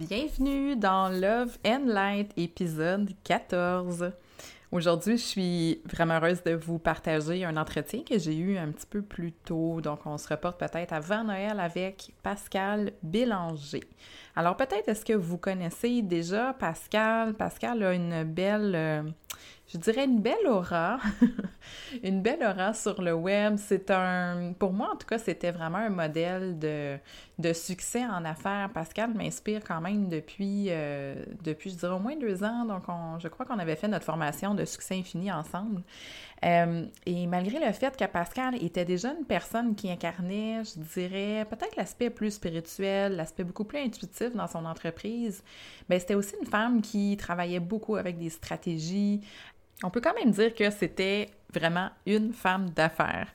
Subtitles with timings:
[0.00, 4.12] Bienvenue dans Love and Light, épisode 14.
[4.72, 8.86] Aujourd'hui, je suis vraiment heureuse de vous partager un entretien que j'ai eu un petit
[8.86, 9.82] peu plus tôt.
[9.82, 13.82] Donc, on se reporte peut-être avant Noël avec Pascal Bélanger.
[14.36, 17.34] Alors, peut-être est-ce que vous connaissez déjà Pascal?
[17.34, 19.04] Pascal a une belle...
[19.72, 20.98] Je dirais une belle aura,
[22.02, 23.54] une belle aura sur le web.
[23.56, 26.98] C'est un, pour moi en tout cas, c'était vraiment un modèle de,
[27.38, 28.70] de succès en affaires.
[28.74, 32.64] Pascal m'inspire quand même depuis, euh, depuis, je dirais, au moins deux ans.
[32.64, 32.82] Donc,
[33.20, 35.82] je crois qu'on avait fait notre formation de succès infini ensemble.
[36.44, 41.46] Euh, et malgré le fait que Pascal était déjà une personne qui incarnait, je dirais,
[41.48, 45.42] peut-être l'aspect plus spirituel, l'aspect beaucoup plus intuitif dans son entreprise,
[45.88, 49.20] mais ben, c'était aussi une femme qui travaillait beaucoup avec des stratégies,
[49.82, 53.28] on peut quand même dire que c'était vraiment une femme d'affaires.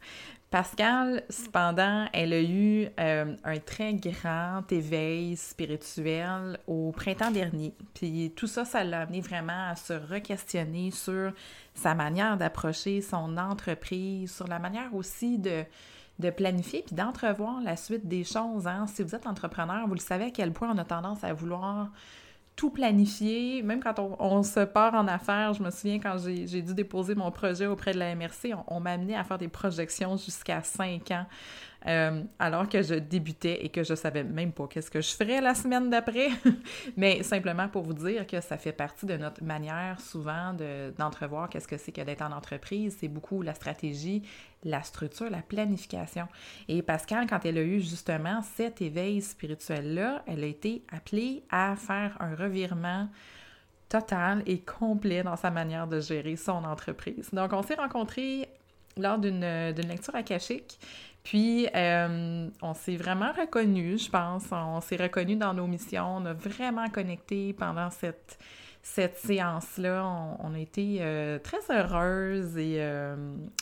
[0.52, 7.74] Pascal, cependant, elle a eu euh, un très grand éveil spirituel au printemps dernier.
[7.94, 11.34] Puis tout ça, ça l'a amené vraiment à se re-questionner sur
[11.74, 15.66] sa manière d'approcher son entreprise, sur la manière aussi de,
[16.32, 18.66] planifier puis d'entrevoir la suite des choses.
[18.66, 18.86] Hein.
[18.88, 21.90] Si vous êtes entrepreneur, vous le savez à quel point on a tendance à vouloir
[22.56, 23.62] tout planifier.
[23.62, 27.32] Même quand on, se part en affaires, je me souviens quand j'ai dû déposer mon
[27.32, 31.26] projet auprès de la MRC, on, m'a amené à faire des projections jusqu'à cinq ans.
[31.88, 35.40] Euh, alors que je débutais et que je savais même pas qu'est-ce que je ferais
[35.40, 36.30] la semaine d'après.
[36.98, 40.56] Mais simplement pour vous dire que ça fait partie de notre manière souvent
[40.98, 42.98] d'entrevoir qu'est-ce que c'est que d'être en entreprise.
[43.00, 44.24] C'est beaucoup la stratégie,
[44.64, 46.28] la structure, la planification.
[46.68, 51.76] Et Pascal, quand elle a eu justement cet éveil spirituel-là, elle a été appelée à
[51.76, 53.10] faire un revirement
[53.90, 57.30] total et complet dans sa manière de gérer son entreprise.
[57.32, 58.50] Donc, on s'est rencontrés
[58.98, 59.42] lors d'une
[59.88, 60.80] lecture akashique.
[61.26, 64.44] Puis, euh, on s'est vraiment reconnus, je pense.
[64.52, 66.18] On s'est reconnus dans nos missions.
[66.18, 68.38] On a vraiment connecté pendant cette,
[68.84, 70.06] cette séance-là.
[70.40, 73.16] On, a été euh, très heureuses et, euh,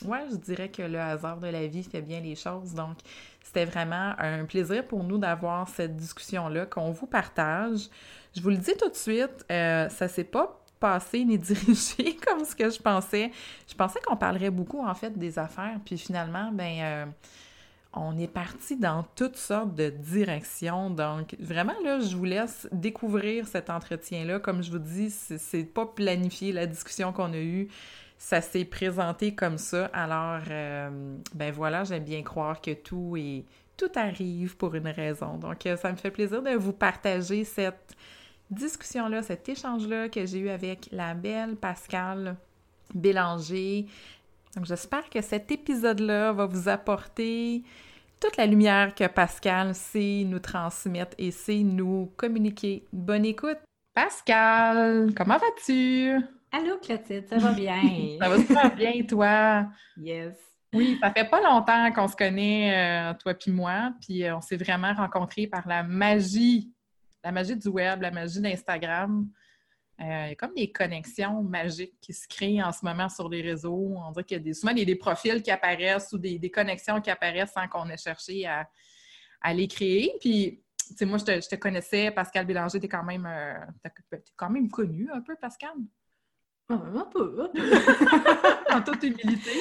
[0.03, 2.73] ouais, je dirais que le hasard de la vie fait bien les choses.
[2.73, 2.97] Donc,
[3.41, 7.87] c'était vraiment un plaisir pour nous d'avoir cette discussion-là qu'on vous partage.
[8.35, 12.57] Je vous le dis tout de suite, ça s'est pas passé ni dirigé comme ce
[12.57, 13.31] que je pensais.
[13.69, 15.79] Je pensais qu'on parlerait beaucoup, en fait, des affaires.
[15.85, 17.13] Puis finalement, ben
[17.93, 20.89] on est parti dans toutes sortes de directions.
[20.89, 24.39] Donc, vraiment, là, je vous laisse découvrir cet entretien-là.
[24.39, 27.67] Comme je vous dis, c'est pas planifié la discussion qu'on a eue.
[28.17, 29.85] Ça s'est présenté comme ça.
[29.93, 33.45] Alors, euh, ben voilà, j'aime bien croire que tout est
[33.75, 35.37] tout arrive pour une raison.
[35.37, 37.95] Donc, euh, ça me fait plaisir de vous partager cette
[38.51, 42.35] discussion-là, cet échange-là que j'ai eu avec la belle Pascal
[42.93, 43.87] Bélanger.
[44.55, 47.63] Donc, j'espère que cet épisode-là va vous apporter
[48.19, 52.85] toute la lumière que Pascal sait nous transmettre et sait nous communiquer.
[52.93, 53.57] Bonne écoute!
[53.95, 56.15] Pascal, comment vas-tu?
[56.51, 57.81] Allô, Clotilde, ça va bien?
[58.21, 59.67] ça va super bien, toi?
[59.97, 60.35] Yes.
[60.73, 64.41] Oui, ça fait pas longtemps qu'on se connaît, euh, toi puis moi, puis euh, on
[64.41, 66.71] s'est vraiment rencontrés par la magie,
[67.23, 69.27] la magie du web, la magie d'Instagram.
[70.03, 73.29] Euh, il y a comme des connexions magiques qui se créent en ce moment sur
[73.29, 73.95] les réseaux.
[73.95, 77.53] On dirait qu'il y a souvent des, profils qui apparaissent ou des, connexions qui apparaissent
[77.53, 80.13] sans qu'on ait cherché à, les créer.
[80.19, 83.89] Puis, tu sais, moi, je te, connaissais, Pascal Bélanger, tu même, euh,
[84.35, 85.73] quand même connu un peu, Pascal.
[86.69, 87.49] Ah, un peu.
[88.73, 89.51] en toute humilité.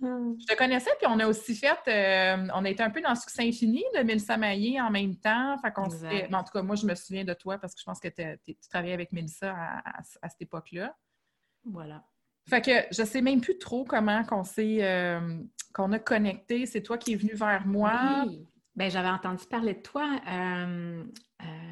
[0.00, 3.14] Je te connaissais, puis on a aussi fait, euh, on a été un peu dans
[3.14, 5.56] Succès Infini de Mélissa Maillé en même temps.
[5.58, 8.00] Fait qu'on en tout cas, moi, je me souviens de toi parce que je pense
[8.00, 9.54] que tu travaillais avec Mélissa
[9.84, 10.94] à, cette époque-là.
[11.64, 12.04] Voilà.
[12.48, 15.38] Fait que je sais même plus trop comment qu'on s'est, euh,
[15.72, 16.66] qu'on a connecté.
[16.66, 18.26] C'est toi qui es venu vers moi.
[18.76, 20.20] Ben, j'avais entendu parler de toi.
[20.28, 21.04] Euh,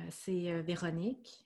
[0.09, 1.42] c'est Véronique.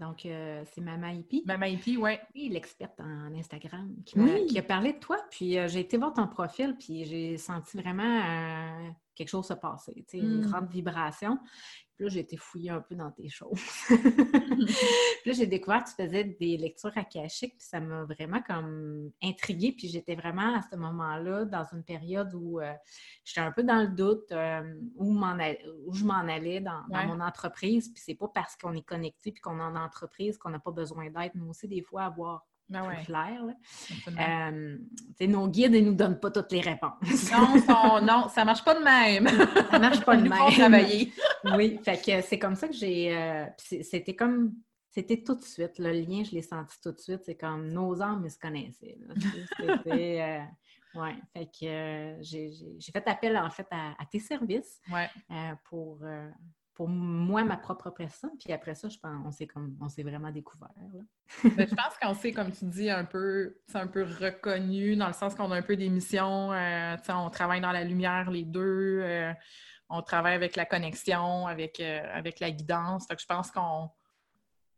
[0.00, 1.42] Donc, c'est Mama Hippie.
[1.46, 2.12] Mama Hippie, oui.
[2.34, 5.18] Oui, l'experte en Instagram qui, qui, a parlé de toi.
[5.30, 10.04] Puis, j'ai été voir ton profil, puis j'ai senti vraiment quelque chose se passer, tu
[10.06, 10.50] sais, une hmm.
[10.50, 11.38] grande vibration.
[11.94, 13.60] Puis là, j'ai été fouiller un peu dans tes choses.
[13.88, 13.98] puis
[15.26, 19.72] là, j'ai découvert que tu faisais des lectures akashiques, puis ça m'a vraiment comme intriguée.
[19.76, 22.72] Puis j'étais vraiment à ce moment-là dans une période où euh,
[23.22, 24.62] j'étais un peu dans le doute euh,
[24.94, 27.90] où, où, je m'en allais dans, mon entreprise.
[27.92, 30.72] Puis c'est pas parce qu'on est connecté puis qu'on est en entreprise qu'on n'a pas
[30.72, 32.84] besoin d'aide, mais aussi des fois avoir ben
[34.20, 37.32] euh, nos guides, ils nous donnent pas toutes les réponses.
[37.68, 39.28] non, non, ça marche pas de même.
[39.70, 40.52] Ça marche pas de même.
[40.52, 41.12] travailler.
[41.56, 43.16] oui, fait que c'est comme ça que j'ai...
[43.16, 44.54] Euh, c'était comme...
[44.88, 45.78] C'était tout de suite.
[45.78, 47.22] Le lien, je l'ai senti tout de suite.
[47.24, 48.98] C'est comme nos âmes, ils se connaissaient.
[49.58, 50.46] C'était...
[50.96, 52.50] Euh, oui, fait que j'ai
[52.92, 54.80] fait appel en fait à, tes services
[55.68, 56.00] pour,
[56.80, 58.30] pour moi, ma propre personne.
[58.42, 60.70] Puis après ça, je pense on s'est comme on s'est vraiment découvert.
[61.44, 65.12] Ben, je pense qu'on s'est, comme tu dis, un peu, un peu reconnu dans le
[65.12, 66.54] sens qu'on a un peu des missions.
[66.54, 69.02] Euh, on travaille dans la lumière les deux.
[69.02, 69.30] Euh,
[69.90, 73.06] on travaille avec la connexion, avec, euh, avec la guidance.
[73.06, 73.90] Fait que je pense qu'on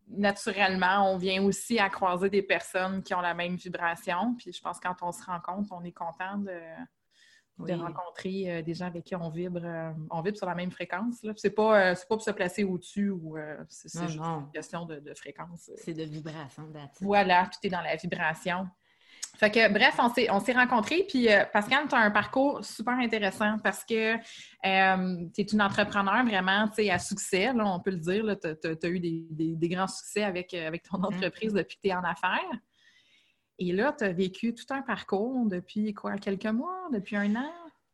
[0.09, 4.35] naturellement, on vient aussi à croiser des personnes qui ont la même vibration.
[4.35, 6.59] Puis je pense que quand on se rencontre, on est content de
[7.67, 10.71] de rencontrer euh, des gens avec qui on vibre, euh, on vibre sur la même
[10.71, 11.25] fréquence.
[11.37, 13.37] C'est pas, euh, pas pour se placer au-dessus ou
[13.69, 15.71] c'est juste une question de, fréquence.
[15.77, 16.65] C'est de vibration.
[17.01, 18.69] Voilà, tout est dans la vibration.
[19.37, 21.07] Fait que, bref, on s'est rencontrés.
[21.09, 26.67] Puis, Pascal, tu as un parcours super intéressant parce que tu es une entrepreneur vraiment
[26.91, 28.37] à succès, on peut le dire.
[28.41, 31.17] Tu as, eu des, grands succès avec, avec ton mm-hmm.
[31.17, 32.61] entreprise depuis que tu es en affaires.
[33.59, 37.53] Et là, tu as vécu tout un parcours depuis quoi, quelques mois, depuis un an?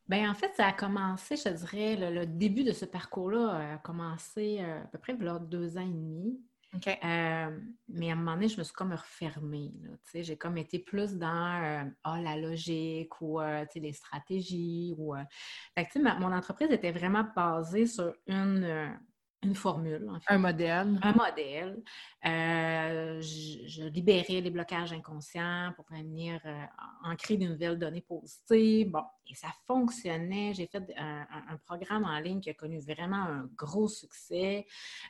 [0.09, 4.59] Bien, en fait, ça a commencé, je dirais, le, début de ce parcours-là a commencé
[4.61, 6.41] euh, à peu près il deux ans et demi.
[6.75, 9.73] Euh, mais à un moment donné, je me suis comme refermée.
[10.15, 13.41] J'ai comme été plus dans euh, ah, la logique ou
[13.75, 14.95] les stratégies.
[14.97, 15.15] Ou,
[15.95, 18.99] mon entreprise était vraiment basée sur une,
[19.43, 20.09] une formule.
[20.11, 20.35] En fait.
[20.35, 20.99] Un modèle.
[21.03, 21.83] Un modèle.
[22.27, 26.65] Euh, je, libérais les blocages inconscients pour prévenir, euh,
[27.05, 28.91] ancrer de nouvelles données positives.
[28.91, 30.55] Bon, et ça fonctionnait.
[30.55, 34.67] J'ai fait un, programme en ligne qui a connu vraiment un gros succès.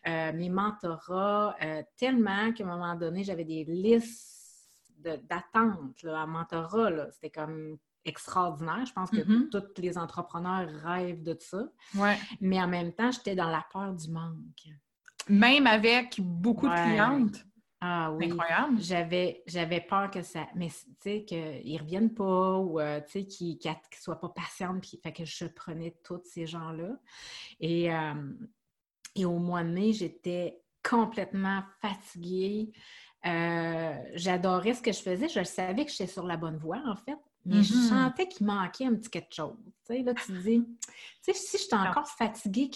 [0.06, 1.56] Euh, mes mentorats,
[1.96, 7.10] tellement qu'à un moment donné, j'avais des listes d'attente à mentorat.
[7.12, 7.78] C'était comme
[8.08, 8.84] extraordinaire.
[8.86, 9.50] Je pense que mm-hmm.
[9.50, 11.68] tous les entrepreneurs rêvent de ça.
[11.94, 12.18] Ouais.
[12.40, 14.68] Mais en même temps, j'étais dans la peur du manque.
[15.28, 17.44] Même avec beaucoup de clientes.
[17.80, 18.26] Ah oui.
[18.26, 18.80] Incroyable.
[18.80, 20.46] J'avais, j'avais peur que ça.
[20.56, 24.30] Mais tu sais, qu'ils ne reviennent pas ou euh, tu sais, qu'ils ne soient pas
[24.30, 24.78] patients.
[24.80, 26.96] Puis, fait que je prenais tous ces gens-là.
[27.60, 28.32] Et, euh,
[29.14, 32.72] et au mois de mai, j'étais complètement fatiguée.
[33.26, 35.28] Euh, j'adorais ce que je faisais.
[35.28, 37.88] Je savais que j'étais sur la bonne voie, en fait mais je mm-hmm.
[37.88, 39.56] sentais qu'il manquait un petit quelque chose.
[39.86, 40.88] Tu sais, là, tu dis, tu
[41.22, 42.70] sais, si je suis encore fatiguée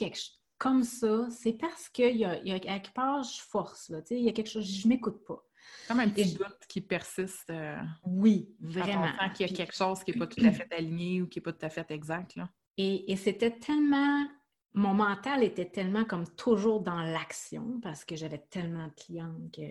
[0.59, 4.01] comme ça, c'est parce qu'il y a, il y a quelque part, je force, là,
[4.03, 5.45] tu sais, il y a quelque chose, je m'écoute pas.
[5.87, 7.51] Comme un petit doute qui persiste.
[7.51, 9.09] Euh, oui, vraiment.
[9.35, 11.43] Qu'il y a quelque chose qui n'est pas tout à fait aligné ou qui n'est
[11.43, 12.35] pas tout à fait exact.
[12.35, 12.49] Là.
[12.77, 14.27] Et, et c'était tellement
[14.75, 19.63] mon mental était tellement comme toujours dans l'action parce que j'avais tellement de clients que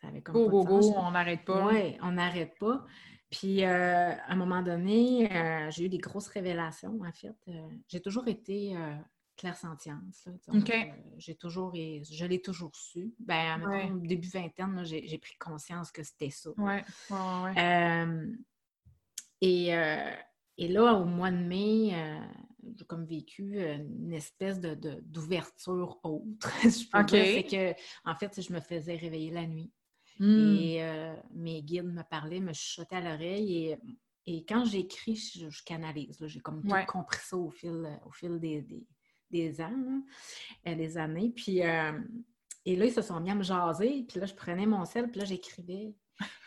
[0.00, 0.34] ça avait comme.
[0.34, 1.66] Go, go, go, on n'arrête pas.
[1.66, 2.84] Oui, on n'arrête pas.
[3.32, 7.34] Puis, euh, à un moment donné, euh, j'ai eu des grosses révélations, en fait.
[7.48, 8.76] Euh, j'ai toujours été
[9.38, 10.28] clairsentience.
[11.16, 13.14] j'ai toujours, je l'ai toujours su.
[13.18, 16.50] Ben, au début vingtaine, j'ai pris conscience que c'était ça.
[16.58, 16.84] Ouais,
[19.40, 19.68] et,
[20.58, 21.96] et, là, au mois de mai,
[22.76, 26.52] j'ai comme vécu une espèce d'ouverture de, autre.
[26.64, 26.68] je
[27.08, 27.72] C'est que,
[28.04, 29.72] en fait, je me faisais réveiller la nuit.
[30.18, 30.56] Hmm.
[30.56, 33.66] Et euh, mes guides me parlaient, me chuchotaient à l'oreille.
[33.66, 33.78] Et,
[34.26, 36.24] et quand j'écris, je, canalise.
[36.26, 38.64] J'ai comme tout compris ça au fil, au fil des,
[39.30, 40.02] des, ans,
[40.66, 41.32] euh, des années.
[41.34, 41.98] Puis, euh,
[42.64, 44.04] et là, ils se sont mis à me jaser.
[44.08, 45.94] Puis là, je prenais mon sel, puis là, j'écrivais.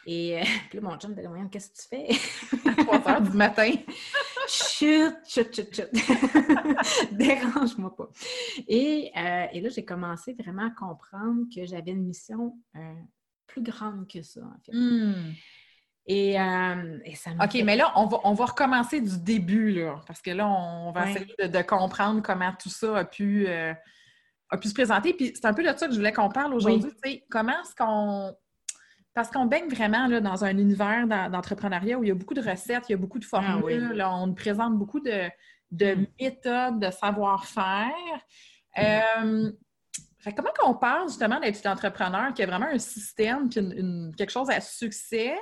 [0.06, 2.70] Et puis là, mon chum me disait Qu'est-ce que tu fais?
[2.70, 3.72] À 3 heures du matin.
[4.48, 5.90] chut, chut, chut, chut.
[7.12, 8.10] Dérange-moi pas.
[8.68, 9.12] Et,
[9.54, 12.56] et là, j'ai commencé vraiment à comprendre que j'avais une mission
[13.56, 14.72] plus grande que ça, en fait.
[14.74, 15.34] Hmm.
[16.08, 20.22] Et, euh, ça OK, mais là, on va, on va recommencer du début, là, parce
[20.22, 23.74] que là, on va essayer de, comprendre comment tout ça a pu, euh,
[24.50, 25.14] a pu se présenter.
[25.14, 27.24] Puis c'est un peu de ça que je voulais qu'on parle aujourd'hui.
[27.30, 28.36] Comment est-ce qu'on.
[29.16, 32.42] Parce qu'on baigne vraiment là, dans un univers d'entrepreneuriat où il y a beaucoup de
[32.42, 34.04] recettes, il y a beaucoup de ah formules.
[34.06, 35.30] on présente beaucoup de
[35.72, 36.06] de hmm.
[36.20, 37.92] méthode, de savoir-faire.
[38.78, 39.52] Euh,
[40.34, 43.62] comment qu'on parle justement d'être entrepreneur qui a vraiment un système, puis
[44.18, 45.36] quelque chose à succès,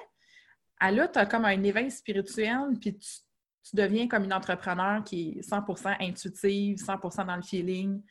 [0.80, 5.40] à là, tu as comme un éveil spirituel, puis tu, deviens comme une entrepreneur qui
[5.40, 8.02] est 100% intuitive, 100% dans le feeling,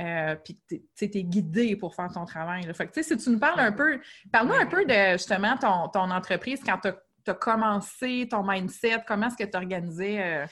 [0.00, 2.62] euh, puis tu es, guidé pour faire ton travail.
[2.74, 4.00] Fait que, si tu nous parles un peu,
[4.32, 9.28] parle-nous un peu de justement ton, ton entreprise quand tu as, commencé, ton mindset, comment
[9.28, 10.46] est-ce que tu organisais euh,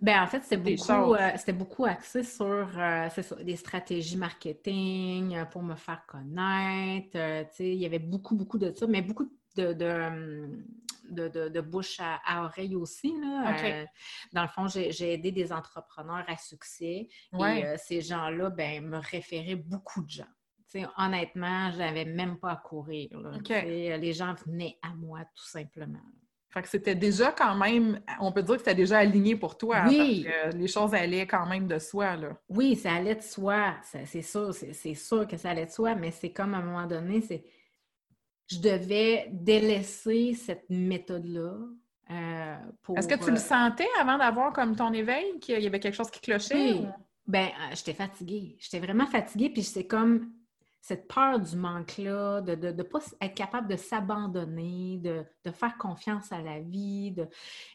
[0.00, 3.08] ben, en fait, c'était beaucoup, euh, beaucoup axé sur euh,
[3.42, 7.16] des stratégies marketing euh, pour me faire connaître.
[7.60, 12.74] il y avait beaucoup, beaucoup de ça, mais beaucoup de, de, de, bouche à, oreille
[12.74, 13.14] aussi.
[14.32, 19.54] dans le fond, j'ai aidé des entrepreneurs à succès et ces gens-là ben, me référaient
[19.54, 20.88] beaucoup de gens.
[20.98, 23.10] honnêtement, je n'avais même pas à courir.
[23.48, 26.02] Les gens venaient à moi tout simplement.
[26.54, 29.86] Fait que c'était déjà quand même, on peut dire que c'était déjà aligné pour toi.
[29.88, 30.24] Oui.
[30.24, 32.28] Parce que les choses allaient quand même de soi, là.
[32.48, 33.74] Oui, ça allait de soi.
[33.82, 36.86] C'est sûr, c'est sûr que ça allait de soi, mais c'est comme à un moment
[36.86, 37.44] donné, c'est.
[38.46, 41.54] Je devais délaisser cette méthode-là.
[42.10, 42.98] Euh, pour...
[42.98, 45.96] Est-ce que tu le euh, sentais avant d'avoir comme ton éveil, qu'il y avait quelque
[45.96, 46.54] chose qui clochait?
[46.54, 46.86] Oui.
[47.26, 48.56] Ben, euh, j'étais fatiguée.
[48.60, 50.30] J'étais vraiment fatiguée, puis c'est comme
[50.84, 56.42] cette peur du manque-là, de ne pas être capable de s'abandonner, de, faire confiance à
[56.42, 57.14] la vie.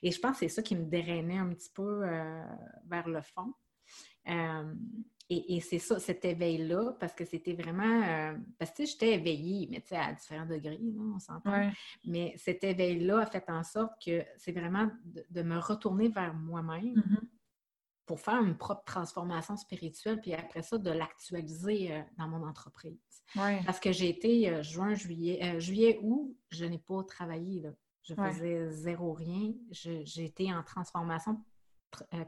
[0.03, 2.43] Et je pense que c'est ça qui me drainait un petit peu euh,
[2.85, 3.51] vers le fond.
[4.29, 4.75] Euh,
[5.27, 8.03] et, c'est ça, cet éveil-là, parce que c'était vraiment.
[8.07, 11.71] Euh, parce que j'étais éveillée, mais tu sais, à différents degrés, on s'entend.
[12.05, 16.93] Mais cet éveil-là a fait en sorte que c'est vraiment de, me retourner vers moi-même.
[16.93, 17.38] Mm-hmm
[18.09, 22.97] pour faire une propre transformation spirituelle, puis après ça, de l'actualiser euh, dans mon entreprise.
[23.35, 27.61] Parce que j'ai été euh, juin, juillet, euh, juillet, août, je n'ai pas travaillé.
[27.61, 27.69] Là.
[28.01, 29.53] Je faisais zéro rien.
[29.69, 31.39] J'ai été en transformation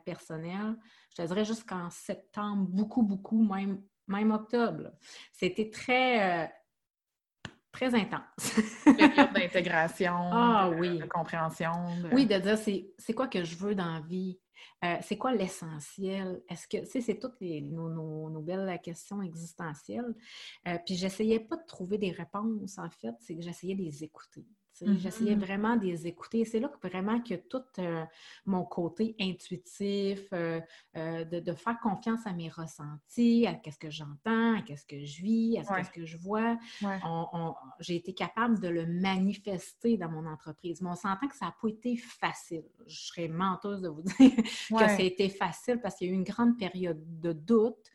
[0.06, 0.78] personnelle,
[1.10, 4.92] je te dirais jusqu'en septembre, beaucoup, beaucoup, même, même octobre.
[5.34, 6.52] C'était très
[7.72, 8.60] très intense.
[9.34, 11.00] d'intégration, ah, oui.
[11.00, 11.72] de compréhension.
[12.12, 14.38] Oui, de dire c'est quoi que je veux dans la vie?
[14.84, 16.42] Euh, c'est quoi l'essentiel?
[16.50, 20.16] Est-ce que, tu c'est toutes nos, belles questions existentielles.
[20.68, 24.04] Euh, puis j'essayais pas de trouver des réponses, en fait, c'est que j'essayais de les
[24.04, 24.46] écouter.
[24.82, 25.40] J'essayais mm-hmm.
[25.40, 26.44] vraiment de les écouter.
[26.46, 28.04] C'est là que vraiment que tout euh,
[28.46, 30.60] mon côté intuitif, euh,
[30.98, 35.22] euh, de, faire confiance à mes ressentis, à ce que j'entends, à ce que je
[35.22, 36.58] vis, à ce que je vois,
[37.80, 40.82] j'ai été capable de le manifester dans mon entreprise.
[40.82, 42.66] Mais on s'entend que ça n'a pas été facile.
[42.88, 46.14] Je serais menteuse de vous dire que ça a été facile parce qu'il y a
[46.14, 47.92] eu une grande période de doute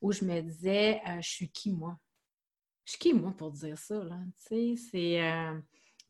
[0.00, 1.98] où je me disais, je suis qui moi?
[2.86, 4.00] Je suis qui moi pour dire ça?
[4.48, 5.20] Tu sais, c'est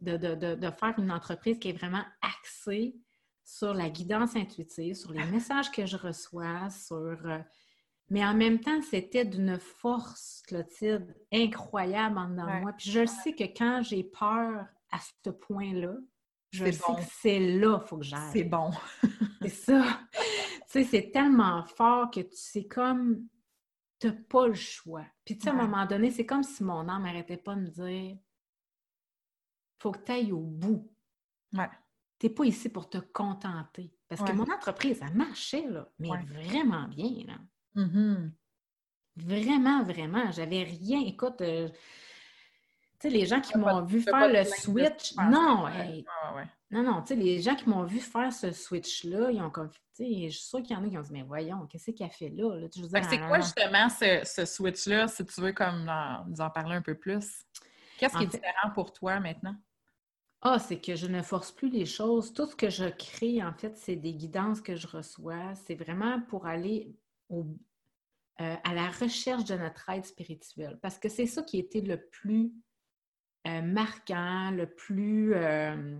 [0.00, 2.96] de, faire une entreprise qui est vraiment axée
[3.44, 6.98] sur la guidance intuitive, sur les messages que je reçois, sur...
[6.98, 7.38] Euh,
[8.08, 12.72] mais en même temps, c'était d'une force, Clotilde, incroyable en dedans moi.
[12.72, 15.94] Puis je sais que quand j'ai peur à ce point-là,
[16.50, 18.32] je sais que c'est là qu'il faut que j'aille.
[18.32, 18.70] C'est bon.
[19.42, 20.00] c'est ça.
[20.12, 20.20] tu
[20.66, 23.26] sais, c'est tellement fort que tu sais comme...
[24.00, 25.04] Tu n'as pas le choix.
[25.24, 27.60] Puis tu sais, à un moment donné, c'est comme si mon âme n'arrêtait pas de
[27.60, 28.16] me dire
[29.80, 30.90] faut que tu ailles au bout.
[31.54, 31.68] Ouais.
[32.18, 33.92] Tu n'es pas ici pour te contenter.
[34.08, 37.24] Parce que mon entreprise, elle marchait, là, mais vraiment bien.
[37.26, 37.82] Là.
[37.82, 38.30] Mm-hmm.
[39.16, 40.30] Vraiment, vraiment.
[40.32, 41.00] J'avais rien.
[41.06, 41.68] Écoute, euh,
[42.98, 45.14] tu sais, les gens qui m'ont vu faire le switch.
[45.16, 45.66] Non,
[46.70, 49.70] non, non, tu sais, les gens qui m'ont vu faire ce switch-là, ils ont comme.
[49.70, 51.90] Tu sais, je suis sûre qu'il y en a qui ont dit, mais voyons, qu'est-ce
[51.90, 52.68] qu'il a fait là?
[52.70, 55.90] c'est quoi justement ce, ce switch-là, si tu veux comme
[56.28, 57.44] nous en parler un peu plus?
[57.98, 59.56] Qu'est-ce qui est différent pour toi maintenant?
[60.42, 62.32] Ah, c'est que je ne force plus les choses.
[62.32, 65.54] Tout ce que je crée, en fait, c'est des guidances que je reçois.
[65.66, 66.96] C'est vraiment pour aller
[67.30, 67.44] euh,
[68.36, 70.78] à la recherche de notre aide spirituelle.
[70.80, 72.54] Parce que c'est ça qui était le plus
[73.46, 75.98] euh, marquant, le plus, euh,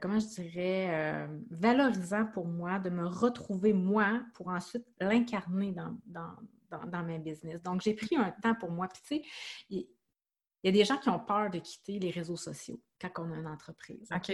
[0.00, 6.86] comment je dirais, valorisant pour moi, de me retrouver moi pour ensuite l'incarner dans, dans,
[6.88, 7.62] dans, mes business.
[7.62, 8.88] Donc, j'ai pris un temps pour moi.
[8.88, 9.30] Puis, tu sais,
[9.70, 9.86] il
[10.64, 13.36] y a des gens qui ont peur de quitter les réseaux sociaux quand on a
[13.36, 14.08] une entreprise.
[14.14, 14.32] OK.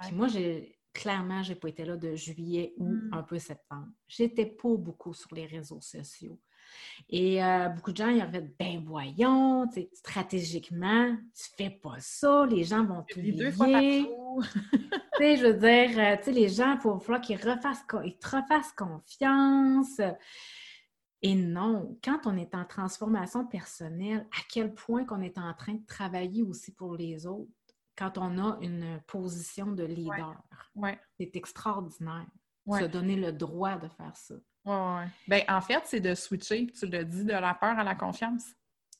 [0.00, 3.10] Puis moi, j'ai clairement, j'ai pas été là de juillet ou hmm.
[3.12, 3.88] un peu septembre.
[4.08, 6.38] J'étais pas beaucoup sur les réseaux sociaux.
[7.08, 12.64] Et euh, beaucoup de gens, ils fait Ben voyons, stratégiquement, tu fais pas ça, les
[12.64, 13.50] gens vont t'oublier.
[13.52, 13.58] tu
[15.18, 18.18] sais, je veux dire, euh, tu sais, les gens, il faut falloir qu'ils refassent, ils
[18.18, 20.00] te refassent confiance.
[21.24, 25.74] Et non, quand on est en transformation personnelle, à quel point qu'on est en train
[25.74, 27.50] de travailler aussi pour les autres?
[28.02, 30.42] Quand on a une position de leader.
[30.74, 30.98] Ouais.
[31.18, 32.26] C'est extraordinaire.
[32.66, 34.34] se donner le droit de faire ça.
[34.64, 35.04] Oui, oui.
[35.28, 38.44] Ben, en fait, c'est de switcher, tu l'as dit, de la peur à la confiance.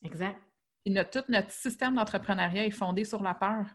[0.03, 0.39] Exact.
[0.85, 3.65] Et tout notre système d'entrepreneuriat est fondé sur la peur.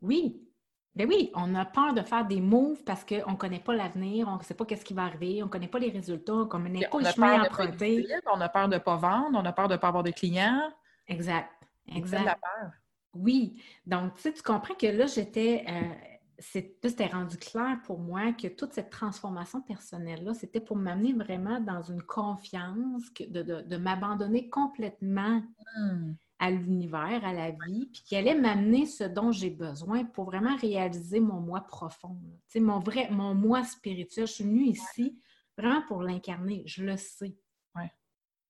[0.00, 0.48] Oui.
[0.94, 4.28] Ben oui, on a peur de faire des moves parce qu'on ne connaît pas l'avenir,
[4.28, 6.40] on ne sait pas qu'est-ce qui va arriver, on ne connaît pas les résultats, on
[6.40, 8.06] ne connaît pas le chemin à emprunter.
[8.30, 10.10] On a peur de ne pas vendre, on a peur de ne pas avoir de
[10.10, 10.70] clients.
[11.08, 11.50] Exact.
[11.88, 12.24] Exact.
[12.24, 12.72] la peur.
[13.14, 13.60] Oui.
[13.86, 15.64] Donc, tu comprends que là, j'étais.
[15.68, 15.94] Euh,
[16.38, 21.82] c'était rendu clair pour moi que toute cette transformation personnelle-là, c'était pour m'amener vraiment dans
[21.82, 25.40] une confiance, de, m'abandonner complètement
[25.76, 26.14] hmm.
[26.40, 30.56] à l'univers, à la vie, puis qui allait m'amener ce dont j'ai besoin pour vraiment
[30.56, 32.18] réaliser mon moi profond.
[32.48, 34.26] Tu sais, mon vrai, mon moi spirituel.
[34.26, 35.16] Je suis venue ici
[35.56, 37.36] vraiment pour l'incarner, je le sais.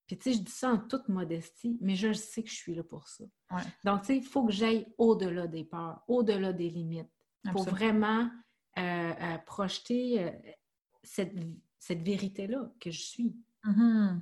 [0.07, 2.75] Puis, tu sais, je dis ça en toute modestie, mais je sais que je suis
[2.75, 3.23] là pour ça.
[3.83, 7.11] Donc, tu sais, il faut que j'aille au-delà des peurs, au-delà des limites
[7.51, 8.29] pour vraiment
[8.77, 10.31] euh, euh, projeter euh,
[11.03, 11.33] cette,
[11.77, 13.35] cette vérité-là que je suis.
[13.65, 14.21] Mm-hmm.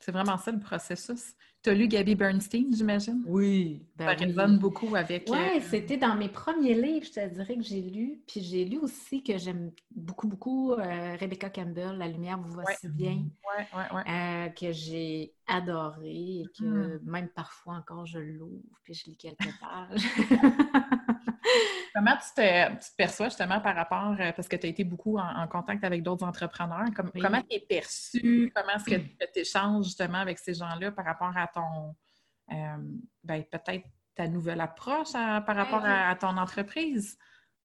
[0.00, 1.34] C'est vraiment ça le processus.
[1.62, 3.22] Tu as lu Gabby Bernstein, j'imagine?
[3.26, 3.82] Oui.
[3.96, 5.28] Ben ça résonne beaucoup avec.
[5.30, 8.20] Oui, c'était dans mes premiers livres, je te dirais, que j'ai lu.
[8.26, 12.88] Puis j'ai lu aussi que j'aime beaucoup, beaucoup Rebecca Campbell, La lumière vous voit si
[12.88, 13.22] bien.
[13.22, 14.54] Oui, oui, oui.
[14.54, 17.00] que j'ai adoré et que mm.
[17.04, 20.04] même parfois encore je l'ouvre puis je lis quelques pages.
[21.94, 25.46] Comment tu te, perçois justement par rapport, euh, parce que tu as été beaucoup en,
[25.48, 30.38] contact avec d'autres entrepreneurs, comment tu es perçu, comment est-ce que tu échanges justement avec
[30.38, 31.94] ces gens-là par rapport à ton,
[32.50, 33.84] euh, ben, peut-être
[34.14, 37.18] ta nouvelle approche par rapport à ton entreprise?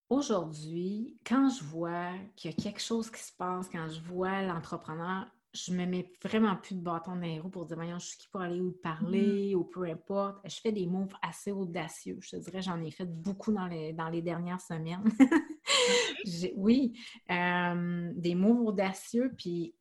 [0.09, 4.41] Aujourd'hui, quand je vois qu'il y a quelque chose qui se passe, quand je vois
[4.41, 5.27] l'entrepreneur
[5.65, 8.17] je me mets vraiment plus de bâton dans les roues pour dire, voyons, je suis
[8.17, 9.57] qui pour aller où parler mm.
[9.57, 10.39] ou peu importe.
[10.45, 12.17] Je fais des moves assez audacieux.
[12.21, 15.03] Je te dirais, j'en ai fait beaucoup dans les, dans les dernières semaines.
[16.55, 16.99] oui,
[17.31, 19.33] euh, des moves audacieux.
[19.37, 19.73] Puis,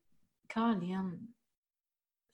[0.52, 1.12] Colin,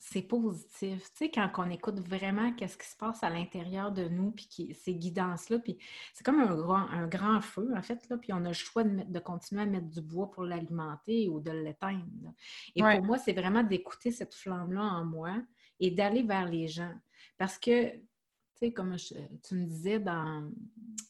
[0.05, 1.05] c'est positif.
[1.13, 4.75] Tu sais, quand on écoute vraiment qu'est-ce qui se passe à l'intérieur de nous, puis
[4.75, 5.79] ces guidances-là, puis
[6.13, 8.83] c'est comme un grand, un grand feu, en fait, là, puis on a le choix
[8.83, 12.33] de, de continuer à mettre du bois pour l'alimenter ou de l'éteindre.
[12.75, 15.41] Et pour moi, c'est vraiment d'écouter cette flamme-là en moi
[15.79, 16.95] et d'aller vers les gens.
[17.39, 18.03] Parce que, tu
[18.57, 20.51] sais, comme tu me disais dans,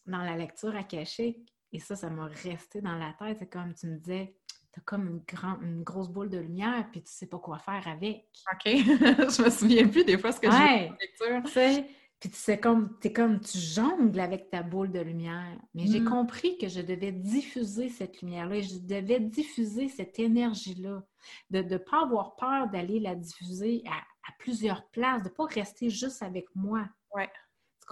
[0.05, 3.73] dans la lecture à cacher, et ça, ça m'a resté dans la tête, c'est comme
[3.73, 4.37] tu me disais,
[4.73, 5.23] tu as comme une,
[5.63, 8.27] une grosse boule de lumière, puis tu sais pas quoi faire avec.
[8.53, 8.63] OK.
[8.65, 11.43] je me souviens plus des fois ce que j'ai lecture.
[12.23, 15.59] Puis tu sais comme, es comme, tu jongles avec ta boule de lumière.
[15.75, 16.09] Mais j'ai mm.
[16.09, 21.03] compris que je devais diffuser cette lumière-là et je devais diffuser cette énergie-là.
[21.51, 25.47] De ne pas avoir peur d'aller la diffuser à, à, plusieurs places, de ne pas
[25.47, 26.89] rester juste avec moi.
[27.13, 27.29] Ouais.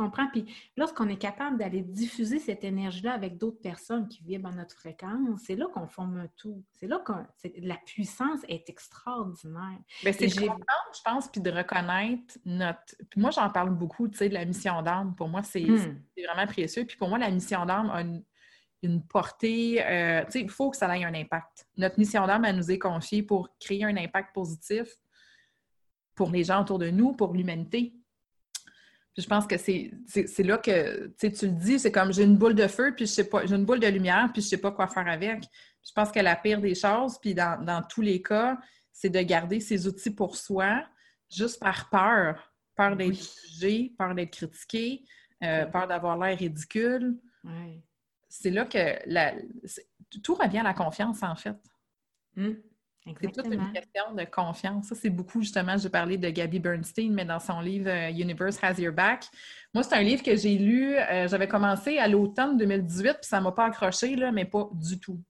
[0.00, 0.28] Comprends?
[0.28, 0.46] Puis
[0.78, 5.42] lorsqu'on est capable d'aller diffuser cette énergie-là avec d'autres personnes qui vivent à notre fréquence,
[5.44, 6.64] c'est là qu'on forme un tout.
[6.72, 7.12] C'est là que
[7.58, 9.78] la puissance est extraordinaire.
[10.02, 12.96] Ben, c'est de je pense, puis de reconnaître notre...
[13.10, 15.14] Puis moi, j'en parle beaucoup, tu sais, de la mission d'âme.
[15.14, 16.02] Pour moi, c'est hmm.
[16.16, 16.86] vraiment précieux.
[16.86, 18.00] Puis pour moi, la mission d'âme a
[18.82, 19.84] une, portée...
[19.84, 21.68] Euh, tu sais, il faut que ça ait un impact.
[21.76, 24.88] Notre mission d'âme, elle nous est confiée pour créer un impact positif
[26.14, 27.99] pour les gens autour de nous, pour l'humanité
[29.16, 29.92] je pense que c'est
[30.38, 33.28] là que tu le dis, c'est comme j'ai une boule de feu, puis je sais
[33.28, 35.44] pas, j'ai une boule de lumière, puis je sais pas quoi faire avec.
[35.84, 38.58] Je pense que la pire des choses, puis dans, tous les cas,
[38.92, 40.84] c'est de garder ces outils pour soi,
[41.30, 42.46] juste par peur.
[42.76, 43.18] Peur d'être
[43.48, 45.04] jugé, peur d'être critiqué,
[45.42, 47.18] euh, peur d'avoir l'air ridicule.
[48.28, 49.34] C'est là que la,
[50.22, 51.56] tout revient à la confiance, en fait.
[52.36, 52.52] Mmh.
[53.04, 54.88] C'est toute une question de confiance?
[54.88, 58.62] Ça, c'est beaucoup, justement, j'ai parlé de Gabby Bernstein, mais dans son livre euh, Universe
[58.62, 59.26] Has Your Back.
[59.72, 63.38] Moi, c'est un livre que j'ai lu, euh, j'avais commencé à l'automne 2018, puis ça
[63.38, 65.20] ne m'a pas accroché, là, mais pas du tout.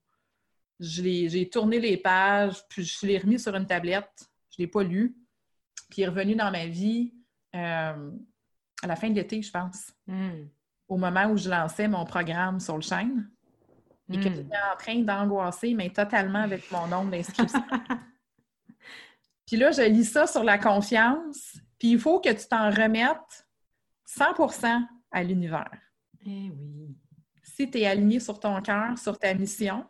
[0.79, 4.29] J'ai tourné les pages, puis je l'ai remis sur une tablette.
[4.49, 5.15] Je ne l'ai pas lu.
[5.89, 7.13] Puis il est revenu dans ma vie
[7.55, 8.11] euh,
[8.81, 9.93] à la fin de l'été, je pense.
[10.07, 10.47] Hmm.
[10.87, 13.29] Au moment où je lançais mon programme sur le chaîne
[14.11, 14.35] et que hmm.
[14.35, 17.63] j'étais en train d'angoisser, mais totalement avec mon nombre d'inscriptions.
[19.47, 23.47] puis là, je lis ça sur la confiance, puis il faut que tu t'en remettes
[24.05, 24.23] 100
[25.11, 25.71] à l'univers.
[26.25, 26.95] Eh oui.
[27.43, 29.85] Si tu es aligné sur ton cœur, sur ta mission,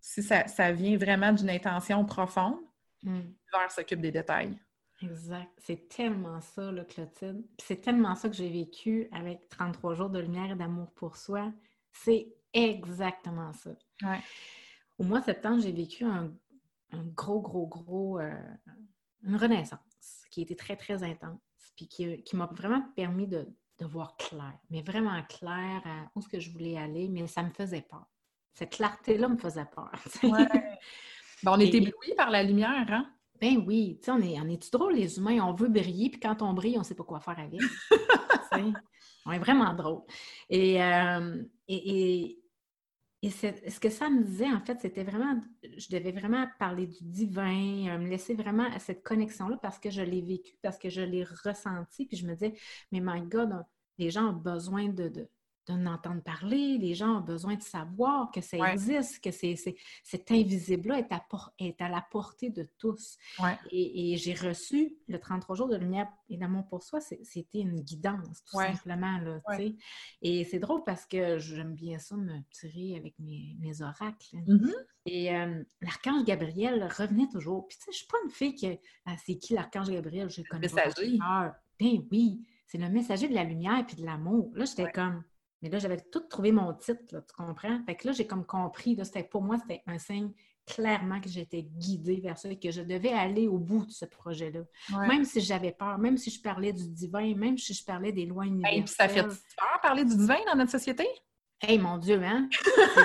[0.00, 2.60] si ça, vient vraiment d'une intention profonde,
[3.02, 3.20] hmm.
[3.20, 4.58] l'univers s'occupe des détails.
[5.02, 5.50] Exact.
[5.58, 7.44] C'est tellement ça, là, Clotilde.
[7.62, 11.52] C'est tellement ça que j'ai vécu avec 33 jours de lumière et d'amour pour soi.
[11.92, 13.70] C'est exactement ça.
[14.98, 16.32] Au mois de septembre, j'ai vécu un,
[17.14, 18.32] gros, gros, gros, euh,
[19.22, 19.80] une renaissance
[20.30, 21.40] qui était très, très intense,
[21.76, 23.46] puis qui, m'a vraiment permis de,
[23.80, 27.50] voir clair, mais vraiment clair à où ce que je voulais aller, mais ça me
[27.50, 28.06] faisait peur.
[28.54, 29.92] cette clarté-là me faisait peur.
[31.42, 33.10] Ben, on est éblouis par la lumière, hein?
[33.38, 36.20] Ben oui, tu sais, on est, on est drôle les humains, on veut briller, puis
[36.20, 37.60] quand on brille, on ne sait pas quoi faire avec.
[39.26, 40.02] on est vraiment drôle.
[40.48, 42.43] Et, euh, et, et,
[43.30, 47.88] ce que ça me disait, en fait, c'était vraiment, je devais vraiment parler du divin,
[47.88, 51.00] euh, me laisser vraiment à cette connexion-là parce que je l'ai vécu, parce que je
[51.00, 52.54] l'ai ressenti, puis je me disais,
[52.92, 53.64] mais my God,
[53.98, 55.28] les gens ont besoin de,
[55.66, 59.56] d'en entendre parler, les gens ont besoin de savoir que ça existe, que c'est,
[60.02, 61.24] cet invisible-là est à,
[61.58, 63.16] est à la portée de tous.
[63.70, 68.44] Et, j'ai reçu le 33 jours de lumière et d'amour pour soi, c'était une guidance,
[68.44, 69.18] tout simplement.
[69.18, 69.40] Là,
[70.22, 74.36] Et c'est drôle parce que j'aime bien ça me tirer avec mes, oracles.
[74.46, 74.72] Mm-hmm.
[75.06, 77.66] Et euh, l'archange Gabriel revenait toujours.
[77.66, 78.78] Puis tu sais, je suis pas une fille qui...
[79.04, 80.30] Ah, c'est qui l'archange Gabriel?
[80.30, 80.86] Je connais pas.
[80.86, 81.18] Messager.
[81.80, 84.50] Ben oui, c'est le messager de la lumière et de l'amour.
[84.54, 85.24] Là, j'étais comme
[85.64, 87.82] mais là, j'avais tout trouvé mon titre, tu comprends?
[87.86, 90.30] Fait que là, j'ai comme compris, là, c'était, pour moi, c'était un signe
[90.66, 94.04] clairement que j'étais guidée vers ça et que je devais aller au bout de ce
[94.04, 94.60] projet-là.
[95.08, 98.26] Même si j'avais peur, même si je parlais du divin, même si je parlais des
[98.26, 98.78] lois universelles.
[98.78, 101.06] Et puis ça fait peur parler du divin dans notre société?
[101.66, 102.48] Hey, mon Dieu, hein?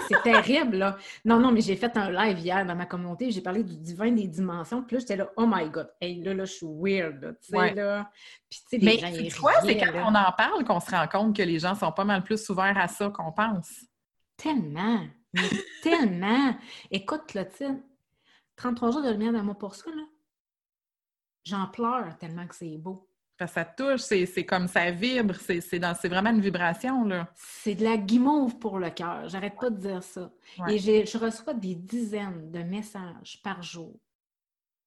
[0.08, 0.98] C'est terrible, là.
[1.24, 4.12] Non, non, mais j'ai fait un live hier dans ma communauté, j'ai parlé du divin
[4.12, 7.22] des dimensions, puis là, j'étais là, oh my God, hey, là, là, je suis weird,
[7.22, 8.12] là, tu sais, là.
[8.50, 11.08] Puis, tu sais, les gens, Mais quoi, c'est quand on en parle qu'on se rend
[11.08, 13.86] compte que les gens sont pas mal plus ouverts à ça qu'on pense.
[14.36, 15.42] Tellement, mais
[15.84, 16.56] tellement!
[16.92, 17.72] Écoute, là, tu sais,
[18.58, 20.04] 33 jours de lumière d'amour pour soi, là,
[21.46, 23.09] j'en pleure tellement que c'est beau
[23.48, 27.06] ça touche, c'est comme ça vibre, c'est vraiment une vibration.
[27.06, 27.32] là.
[27.36, 30.32] C'est de la guimauve pour le cœur, j'arrête pas de dire ça.
[30.68, 34.00] Et je reçois des dizaines de messages par jour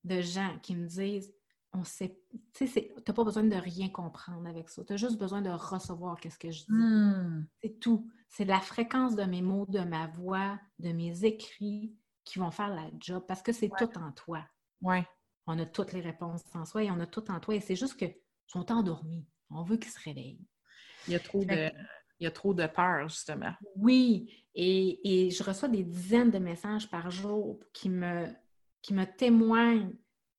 [0.04, 1.32] de gens qui me disent
[1.74, 2.18] on sait,
[2.52, 4.84] tu sais, t'as pas besoin de rien comprendre avec ça.
[4.84, 6.72] Tu as juste besoin de recevoir qu'est-ce que je dis.
[6.72, 7.46] Hmm.
[7.62, 8.10] C'est tout.
[8.28, 12.68] C'est la fréquence de mes mots, de ma voix, de mes écrits qui vont faire
[12.68, 14.44] la job parce que c'est tout en toi.
[14.82, 15.06] Ouais.
[15.46, 17.54] On a toutes les réponses en soi et on a tout en toi.
[17.54, 18.06] Et c'est juste que
[18.46, 19.26] sont endormis.
[19.50, 20.46] On veut qu'ils se réveillent.
[21.06, 21.70] Il y a trop, de,
[22.20, 23.52] il y a trop de peur, justement.
[23.76, 28.26] Oui, et, je reçois des dizaines de messages par jour qui me,
[28.80, 29.92] qui me témoignent.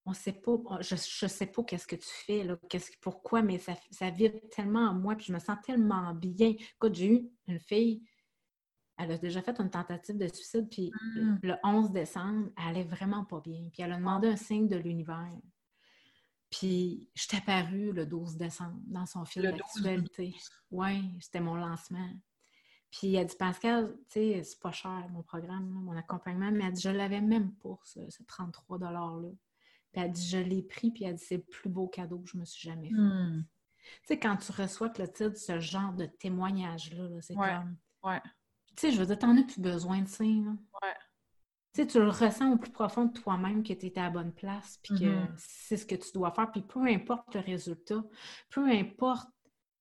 [0.06, 2.58] On sait pas, je ne sais pas qu'est-ce que tu fais, là,
[3.02, 6.54] pourquoi, mais ça, ça vibre tellement en moi, puis je me sens tellement bien.
[6.76, 8.04] Écoute, j'ai eu une fille,
[8.98, 11.40] elle a déjà fait une tentative de suicide, puis mm.
[11.44, 13.70] le 11 décembre, elle allait vraiment pas bien.
[13.72, 15.32] Puis elle a demandé un signe de l'univers.
[16.54, 20.36] Puis, je t'ai apparu le 12 décembre dans son film d'actualité.
[20.70, 22.10] Oui, c'était mon lancement.
[22.92, 26.74] Puis, elle dit Pascal, tu sais, c'est pas cher mon programme, mon accompagnement, mais elle
[26.74, 29.32] dit Je l'avais même pour ce, 33 $-là.
[29.92, 32.30] Puis, elle dit Je l'ai pris, puis elle dit C'est le plus beau cadeau que
[32.30, 32.96] je me suis jamais fait.
[32.96, 33.44] Hmm.
[33.80, 37.78] Tu sais, quand tu reçois le titre, ce genre de témoignage-là, c'est comme.
[38.04, 38.22] Ouais.
[38.76, 40.24] Tu sais, je veux dire, t'en as plus besoin de ça.
[40.24, 40.94] Ouais
[41.74, 44.32] tu tu le ressens au plus profond de toi-même que tu es à la bonne
[44.32, 45.34] place, puis que mm-hmm.
[45.38, 46.52] c'est ce que tu dois faire.
[46.52, 48.04] Puis peu importe le résultat,
[48.50, 49.30] peu importe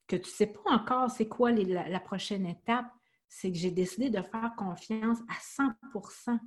[0.07, 2.87] que tu ne sais pas encore c'est quoi la, prochaine étape,
[3.28, 6.38] c'est que j'ai décidé de faire confiance à 100%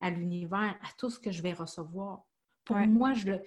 [0.00, 2.24] à l'univers, à tout ce que je vais recevoir.
[2.64, 3.42] Pour moi, je le...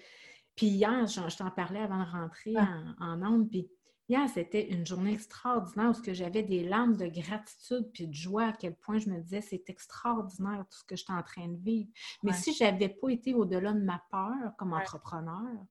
[0.56, 3.70] Puis hier, je, t'en parlais avant de rentrer en, en onde, puis
[4.12, 8.52] Hier, c'était une journée extraordinaire où j'avais des larmes de gratitude puis de joie à
[8.52, 11.56] quel point je me disais c'est extraordinaire tout ce que je suis en train de
[11.56, 11.90] vivre.
[12.22, 15.66] Mais si je n'avais pas été au-delà de ma peur comme entrepreneur,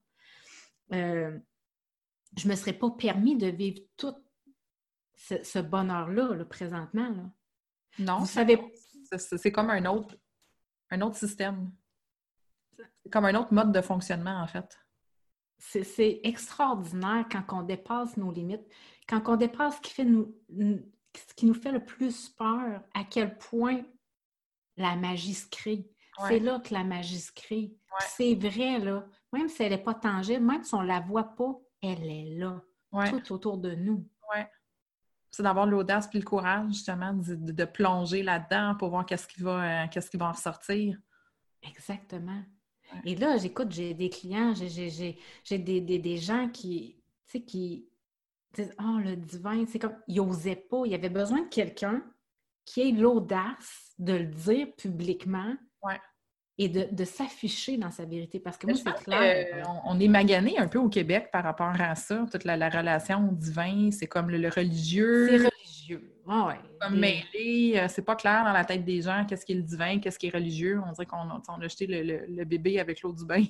[0.94, 1.38] euh,
[2.35, 4.14] je ne me serais pas permis de vivre tout
[5.16, 7.11] ce, bonheur-là présentement.
[7.11, 7.31] Là.
[7.98, 8.59] Non, Vous savez...
[9.18, 10.16] c'est comme un autre,
[10.88, 11.70] un autre système.
[13.12, 14.79] Comme un autre mode de fonctionnement, en fait
[15.61, 18.66] c'est extraordinaire quand on dépasse nos limites,
[19.09, 23.05] quand on dépasse ce qui, fait nous, ce qui nous fait le plus peur, à
[23.05, 23.83] quel point
[24.77, 25.88] la magie se crée.
[26.29, 27.75] C'est là que la magie se crée.
[28.01, 29.07] C'est vrai, là.
[29.33, 32.37] Même si elle n'est pas tangible, même si on ne la voit pas, elle est
[32.37, 32.62] là,
[33.09, 34.07] tout autour de nous.
[35.31, 39.85] C'est d'avoir l'audace et le courage, justement, de, plonger là-dedans pour voir qu'est-ce qui va,
[39.85, 40.99] euh, qu'est-ce qui va en ressortir.
[41.62, 42.42] Exactement.
[43.05, 47.88] Et là, j'écoute, j'ai des clients, j'ai des, gens qui, tu sais, qui
[48.55, 50.83] disent Oh, le divin, c'est comme, ils n'osaient pas.
[50.85, 52.03] Il y avait besoin de quelqu'un
[52.64, 55.55] qui ait l'audace de le dire publiquement.
[56.62, 58.38] Et de, s'afficher dans sa vérité.
[58.38, 59.66] Parce que moi, c'est clair.
[59.87, 62.26] on, est magané un peu au Québec par rapport à ça.
[62.31, 65.48] Toute la, relation divin, c'est comme le, religieux.
[66.31, 66.77] C'est religieux.
[66.81, 69.62] Comme mêlé, euh, c'est pas clair dans la tête des gens qu'est-ce qui est le
[69.62, 70.81] divin, qu'est-ce qui est religieux.
[70.87, 73.45] On dirait qu'on a, jeté le, bébé avec l'eau du bain.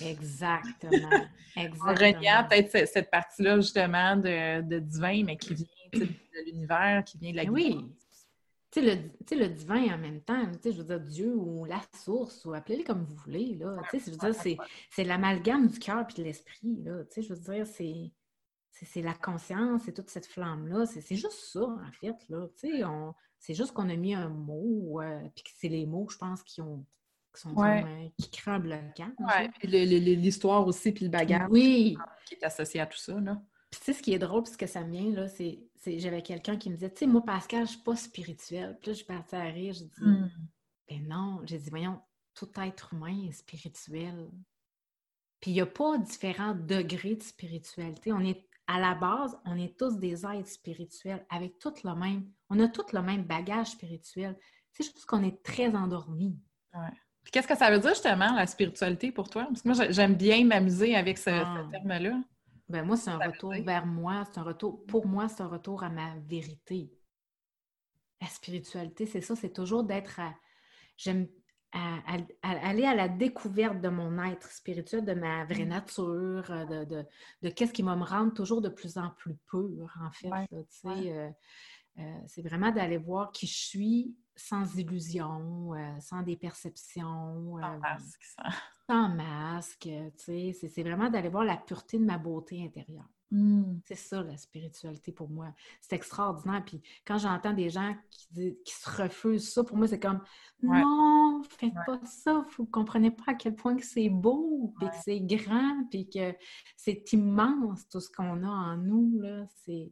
[0.00, 1.10] Exactement.
[1.56, 2.48] Exactement.
[2.48, 6.08] peut-être cette, partie-là, justement, de, divin, mais qui vient de
[6.46, 7.84] l'univers, qui vient de la Oui.
[8.70, 12.54] tu sais, le, divin en même temps, je veux dire, Dieu ou la source, ou
[12.54, 13.76] appelez-le comme vous voulez, là.
[13.92, 14.56] Je veux dire,
[14.90, 17.02] c'est l'amalgame du cœur puis de l'esprit, là.
[17.14, 18.10] Je veux dire, c'est
[18.84, 20.86] c'est la conscience, c'est toute cette flamme-là.
[20.86, 22.16] C'est juste ça, en fait.
[22.28, 22.46] Là.
[23.38, 26.42] C'est juste qu'on a mis un mot, euh, puis que c'est les mots, je pense,
[26.42, 26.84] qui ont
[27.34, 29.08] qui sont euh, qui créent un blocage.
[29.62, 31.96] l'histoire aussi, puis le bagage oui.
[32.26, 33.18] qui est associé à tout ça.
[33.18, 33.42] Là.
[33.70, 35.60] Puis tu sais, ce qui est drôle, puis ce que ça me vient, là, c'est
[35.84, 38.78] j'avais quelqu'un qui me disait, tu sais, moi, Pascal, je suis pas spirituelle.
[38.80, 40.30] Puis là, je partais à rire, je dis, hmm.
[40.88, 42.00] ben non, j'ai dit, voyons,
[42.34, 44.30] tout être humain est spirituel.
[45.40, 48.12] Puis il n'y a pas différents degrés de spiritualité.
[48.12, 52.30] On est à la base, on est tous des êtres spirituels avec tout le même,
[52.48, 54.38] on a tout le même bagage spirituel.
[54.72, 56.38] C'est juste qu'on est très endormis.
[57.30, 59.44] Qu'est-ce que ça veut dire justement, la spiritualité pour toi?
[59.44, 61.66] Parce que moi, j'aime bien m'amuser avec ce, ah.
[61.70, 62.20] terme-là.
[62.68, 65.82] Ben moi, c'est un retour vers moi, c'est un retour, pour moi, c'est un retour
[65.82, 66.90] à ma vérité.
[68.20, 70.34] La spiritualité, c'est ça, c'est toujours d'être à.
[70.96, 71.28] J'aime
[71.72, 75.68] à, aller à la découverte de mon être spirituel, de ma vraie mm.
[75.68, 77.04] nature, euh, de,
[77.42, 80.52] de, qu'est-ce qui va me rendre toujours de plus en plus pur, en fait.
[80.86, 81.30] Euh,
[81.98, 87.56] euh, c'est vraiment d'aller voir qui je suis sans illusion, sans des perceptions.
[87.60, 88.22] Sans masque.
[88.88, 93.08] Sans, masque, c'est vraiment d'aller voir la pureté de ma beauté intérieure.
[93.32, 93.80] Mmh.
[93.86, 95.54] C'est ça, la spiritualité pour moi.
[95.80, 96.62] C'est extraordinaire.
[96.66, 100.20] Puis quand j'entends des gens qui, qui, se refusent ça, pour moi, c'est comme
[100.62, 102.44] non, faites pas ça.
[102.54, 106.10] Vous ne comprenez pas à quel point que c'est beau, puis que c'est grand, puis
[106.10, 106.34] que
[106.76, 109.18] c'est immense tout ce qu'on a en nous.
[109.22, 109.46] Là.
[109.64, 109.90] C'est,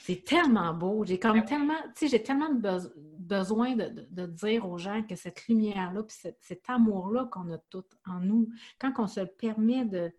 [0.00, 1.06] c'est tellement beau.
[1.06, 2.52] J'ai comme tellement, tu sais, j'ai tellement
[3.18, 8.20] besoin de, dire aux gens que cette lumière-là, puis cet amour-là qu'on a tout en
[8.20, 10.12] nous, quand on se permet de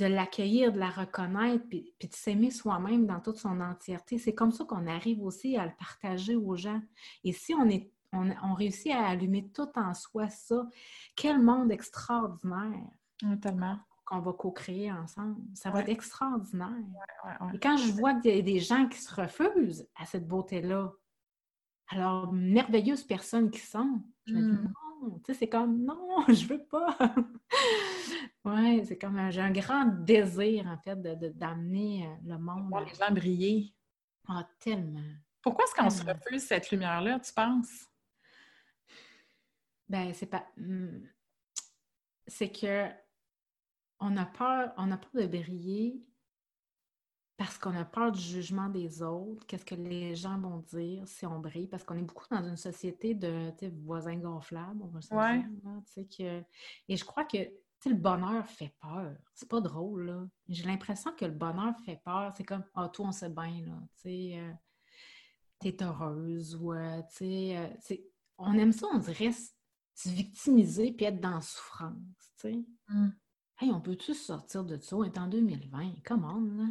[0.00, 4.18] de l'accueillir, de la reconnaître, puis, de s'aimer soi-même dans toute son entièreté.
[4.18, 6.80] C'est comme ça qu'on arrive aussi à le partager aux gens.
[7.22, 10.66] Et si on, est, on, réussit à allumer tout en soi ça,
[11.14, 12.88] quel monde extraordinaire!
[13.42, 13.78] tellement.
[14.06, 15.36] Qu'on va co-créer ensemble.
[15.54, 16.82] Ça va être extraordinaire.
[17.54, 20.90] Et quand je vois qu'il y a des gens qui se refusent à cette beauté-là,
[21.90, 24.89] alors merveilleuses personnes qui sont, je me dis non,
[25.24, 26.96] tu sais, c'est comme non, je veux pas.
[28.42, 30.96] Oui, c'est comme j'ai un grand désir, en fait,
[31.36, 32.68] d'amener de, euh, le monde.
[32.70, 33.74] Voir les gens briller.
[34.26, 35.12] Ah, tellement.
[35.42, 37.86] Pourquoi est-ce qu'on se refuse cette lumière-là, tu penses?
[39.86, 40.46] Ben, c'est pas.
[40.56, 41.02] Hmm,
[42.26, 42.88] c'est que
[43.98, 46.02] on a peur, on a peur de briller
[47.40, 51.24] parce qu'on a peur du jugement des autres, qu'est-ce que les gens vont dire si
[51.24, 53.50] on brille, parce qu'on est beaucoup dans une société de
[53.82, 56.04] voisins gonflables, on va se dire.
[56.18, 56.44] que...
[56.86, 59.16] Et je crois que le bonheur fait peur.
[59.32, 60.28] C'est pas drôle, là.
[60.50, 62.30] J'ai l'impression que le bonheur fait peur.
[62.36, 63.80] C'est comme, ah, toi, on sait bien, là.
[64.02, 64.52] Tu euh,
[65.60, 67.96] t'es heureuse ou, euh, tu sais, euh,
[68.36, 69.32] on aime ça, on dirait,
[69.94, 72.64] se victimiser puis être dans la souffrance, tu sais.
[72.90, 73.08] Mm.
[73.60, 74.94] Hey, on peut-tu sortir de ça?
[74.94, 76.02] On est en 2020.
[76.04, 76.66] Comment, là?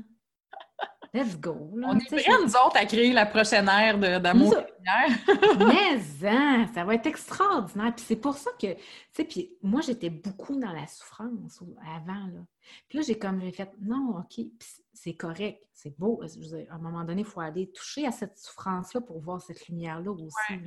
[1.13, 1.71] Let's go.
[1.73, 4.55] On est prêts, nous autres, à créer la prochaine ère d'amour
[5.59, 7.93] Mais hein, ça va être extraordinaire.
[7.95, 8.79] Puis c'est pour ça que, tu
[9.13, 11.61] sais, puis moi, j'étais beaucoup dans la souffrance
[11.95, 12.41] avant, là.
[12.87, 14.45] Puis là, j'ai comme, j'ai fait, non, OK,
[14.93, 16.21] c'est correct, c'est beau.
[16.21, 20.11] à un moment donné, il faut aller toucher à cette souffrance-là pour voir cette lumière-là
[20.11, 20.59] aussi.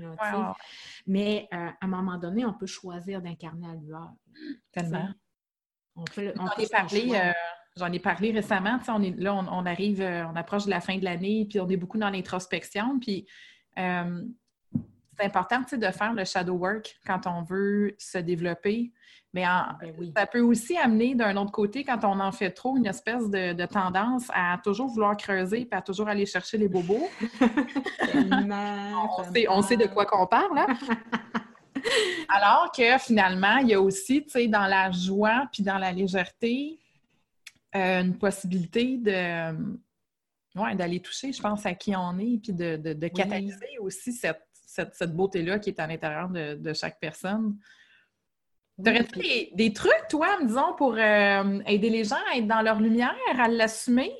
[1.06, 4.12] Mais euh, à un moment donné, on peut choisir d'incarner la lueur.
[4.72, 5.08] Tellement.
[5.94, 7.12] On peut, on peut parler
[7.76, 8.78] J'en ai parlé récemment.
[8.88, 11.68] On est, là, on, arrive, euh, on approche de la fin de l'année, puis on
[11.68, 12.98] est beaucoup dans l'introspection.
[13.00, 13.26] Puis
[13.78, 14.22] euh,
[15.18, 18.92] c'est important de faire le shadow work quand on veut se développer.
[19.34, 22.84] Mais ben ça peut aussi amener d'un autre côté, quand on en fait trop, une
[22.84, 27.08] espèce de, tendance à toujours vouloir creuser et à toujours aller chercher les bobos.
[28.14, 30.58] on, sait, on, sait, de quoi qu'on parle.
[30.58, 30.66] Hein?
[32.28, 35.92] Alors que finalement, il y a aussi, tu sais, dans la joie puis dans la
[35.92, 36.78] légèreté,
[37.74, 42.76] euh, une possibilité de euh, d'aller toucher, je pense, à qui on est, puis de,
[42.76, 47.58] de, catalyser aussi cette, cette, beauté-là qui est à l'intérieur de, chaque personne.
[48.82, 53.16] T'aurais-tu des, trucs, toi, disons, pour euh, aider les gens à être dans leur lumière,
[53.38, 54.12] à l'assumer?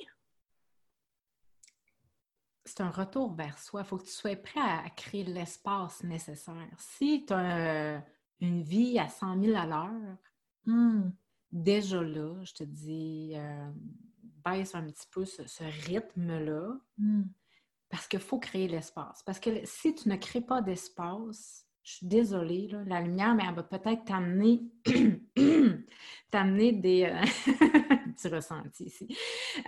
[2.65, 3.81] C'est un retour vers soi.
[3.81, 6.55] Il faut que tu sois prêt à, créer l'espace nécessaire.
[6.79, 8.03] Si tu as
[8.39, 10.17] une vie à 100 000 à l'heure,
[10.65, 11.11] hmm
[11.53, 13.71] déjà là, je te dis, euh,
[14.43, 16.75] baisse un petit peu ce, rythme-là.
[16.97, 17.23] Hmm.
[17.89, 19.21] Parce qu'il faut créer l'espace.
[19.23, 23.55] Parce que si tu ne crées pas d'espace, je suis désolée, la lumière, mais elle
[23.55, 24.63] va peut-être t'amener
[26.31, 27.03] t'amener des.
[27.03, 27.21] Euh,
[28.19, 29.15] tu ressenti ici.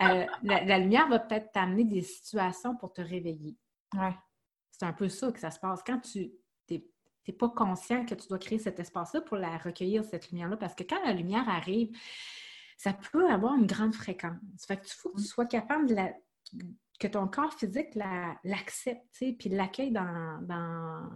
[0.02, 3.58] Euh, la, lumière va peut-être t'amener des situations pour te réveiller.
[3.94, 4.16] Ouais.
[4.72, 5.84] c'est un peu ça que ça se passe.
[5.86, 6.32] Quand tu
[7.28, 10.76] n'es pas conscient que tu dois créer cet espace-là pour la recueillir, cette lumière-là, parce
[10.76, 11.96] que quand la lumière arrive,
[12.78, 14.36] ça peut avoir une grande fréquence.
[14.68, 15.26] Fait que tu faut que tu mm.
[15.26, 16.14] sois capable de la,
[17.00, 17.96] que ton corps physique
[18.44, 21.10] l'accepte, puis l'accueille dans, dans,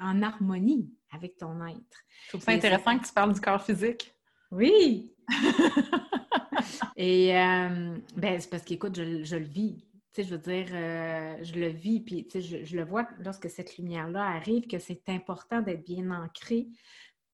[0.00, 2.04] en, harmonie avec ton être.
[2.24, 4.14] Je trouve ça intéressant que tu parles du corps physique.
[4.50, 5.14] Oui!
[6.96, 9.84] Et euh, ben, c'est parce qu'écoute, je, je, le vis.
[10.12, 12.84] Tu sais, je veux dire, euh, je le vis, puis tu sais, je, je, le
[12.84, 16.68] vois lorsque cette lumière-là arrive, que c'est important d'être bien ancré,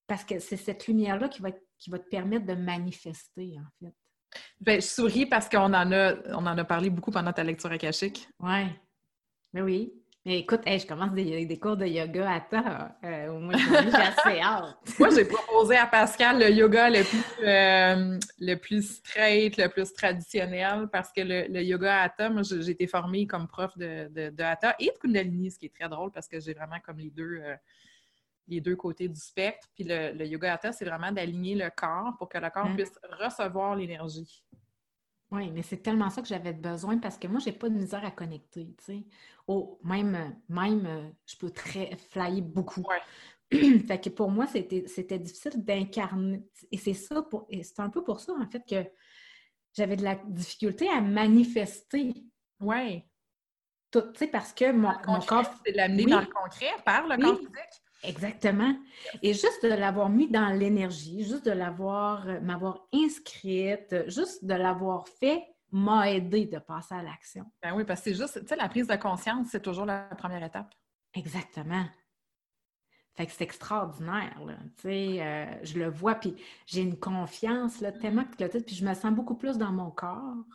[0.05, 3.93] parce que c'est cette lumière-là qui va, qui va te permettre de manifester, en fait.
[4.59, 7.71] Ben, je souris parce qu'on en a, on en a parlé beaucoup pendant ta lecture
[7.71, 8.27] akashique.
[8.39, 8.65] Oui.
[9.53, 9.93] Ben oui.
[10.27, 12.89] Mais écoute, je commence des, cours de yoga à temps.
[13.05, 14.75] Euh, au moins, j'ai assez hâte.
[14.99, 19.93] Moi, j'ai proposé à Pascal le yoga le plus, euh, le plus straight, le plus
[19.93, 24.43] traditionnel, parce que le, yoga Hatha, moi, j'ai été formée comme prof de, de, de,
[24.43, 27.09] Hatha et de Kundalini, ce qui est très drôle parce que j'ai vraiment comme les
[27.09, 27.55] deux, euh,
[28.49, 29.69] les deux côtés du spectre.
[29.75, 32.75] Puis le, yoga hatha, c'est vraiment d'aligner le corps pour que le corps hein?
[32.75, 34.43] puisse recevoir l'énergie.
[35.31, 38.05] Oui, mais c'est tellement ça que j'avais besoin parce que moi, j'ai pas de misère
[38.05, 39.03] à connecter, tu sais.
[39.45, 42.83] Oh, même, même, je peux très flyer beaucoup.
[43.51, 46.43] fait que pour moi, c'était difficile d'incarner.
[46.71, 48.89] Et c'est ça, pour, c'est un peu pour ça, en fait, que
[49.73, 52.13] j'avais de la difficulté à manifester.
[52.61, 53.03] Oui.
[53.91, 55.45] Tu sais, parce que mon, corps...
[55.65, 57.83] C'est de l'amener dans le concret par le corps physique.
[58.03, 58.75] Exactement.
[59.21, 64.53] Et juste de l'avoir mis dans l'énergie, juste de l'avoir, euh, m'avoir inscrite, juste de
[64.53, 67.45] l'avoir fait m'a aidé de passer à l'action.
[67.61, 70.03] Ben oui, parce que c'est juste, tu sais, la prise de conscience, c'est toujours la
[70.17, 70.73] première étape.
[71.13, 71.85] Exactement.
[73.15, 74.53] Fait que c'est extraordinaire, là.
[74.77, 76.35] Tu sais, euh, je le vois, puis
[76.67, 79.89] j'ai une confiance, là, tellement que le puis je me sens beaucoup plus dans mon
[79.89, 80.45] corps.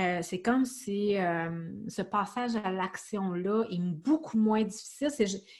[0.00, 1.50] Euh, c'est comme si euh,
[1.88, 5.10] ce passage à l'action-là est beaucoup moins difficile.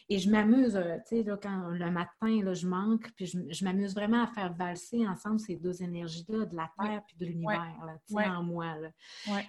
[0.09, 3.95] et je m'amuse, euh, tu sais, quand le matin, là, je manque, puis je, m'amuse
[3.95, 7.77] vraiment à faire valser ensemble ces deux énergies-là, de la Terre puis de l'univers,
[8.07, 8.77] tu sais, en moi.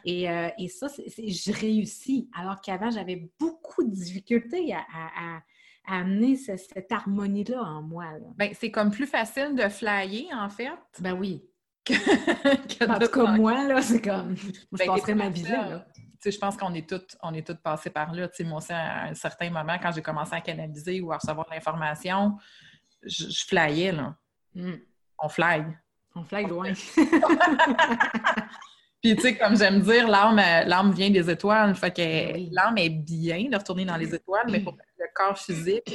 [0.03, 0.25] Et,
[0.67, 5.41] ça, je réussis, alors qu'avant, j'avais beaucoup de difficultés à,
[5.87, 8.05] amener cette harmonie-là en moi.
[8.35, 10.69] Ben, c'est comme plus facile de flyer, en fait.
[10.99, 11.43] Ben oui
[11.89, 14.35] en tout cas, moi, là, c'est comme.
[14.37, 15.85] je ben, passerais ma vie là.
[16.23, 18.29] je pense qu'on est toutes on est toutes passées par là.
[18.41, 22.37] moi aussi, à un certain moment, quand j'ai commencé à canaliser ou à recevoir l'information,
[23.03, 24.15] je, je flyais, là.
[24.53, 24.75] Hmm.
[25.19, 25.65] On fly.
[26.15, 26.73] On fly loin.
[29.01, 31.73] Puis, tu sais, comme j'aime dire, l'âme vient des étoiles.
[31.75, 35.37] Fait que ben l'âme est bien de retourner dans les étoiles, mais pour le corps
[35.37, 35.91] physique,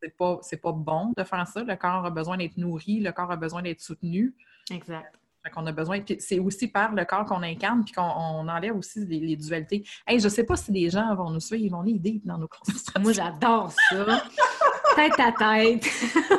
[0.00, 1.64] c'est pas, pas bon de faire ça.
[1.64, 4.36] Le corps a besoin d'être nourri, le corps a besoin d'être soutenu.
[4.70, 5.14] Exact.
[5.54, 6.00] qu'on a besoin.
[6.18, 9.84] c'est aussi par le corps qu'on incarne, puis qu'on enlève aussi les, dualités.
[10.06, 12.48] Hey, je sais pas si les gens vont nous suivre, ils vont l'aider dans nos
[12.48, 13.00] conversations.
[13.00, 14.22] Moi, j'adore ça.
[14.96, 15.86] tête à tête.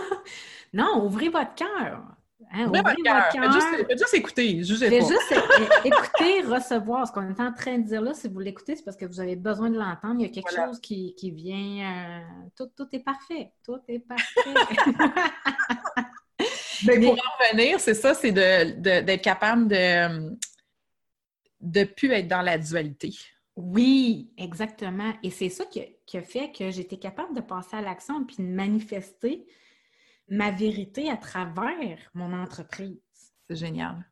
[0.73, 2.03] non, ouvrez votre cœur.
[2.51, 3.51] Hein, ouvrez, votre cœur.
[3.51, 4.63] Juste, juste, écouter.
[4.63, 5.33] Juste, juste
[5.85, 7.07] écouter, recevoir.
[7.07, 9.19] Ce qu'on est en train de dire là, si vous l'écoutez, c'est parce que vous
[9.19, 10.15] avez besoin de l'entendre.
[10.19, 11.85] Il y a quelque chose qui, vient.
[11.85, 12.19] Euh,
[12.55, 13.53] tout, tout est parfait.
[13.63, 14.53] Tout est parfait.
[16.85, 20.37] Mais pour en revenir, c'est ça, c'est d'être capable de
[21.61, 23.15] ne plus être dans la dualité.
[23.55, 25.13] Oui, exactement.
[25.21, 25.81] Et c'est ça qui
[26.17, 29.45] a, fait que j'étais capable de passer à l'action puis de manifester
[30.29, 33.01] ma vérité à travers mon entreprise.
[33.49, 34.05] C'est génial.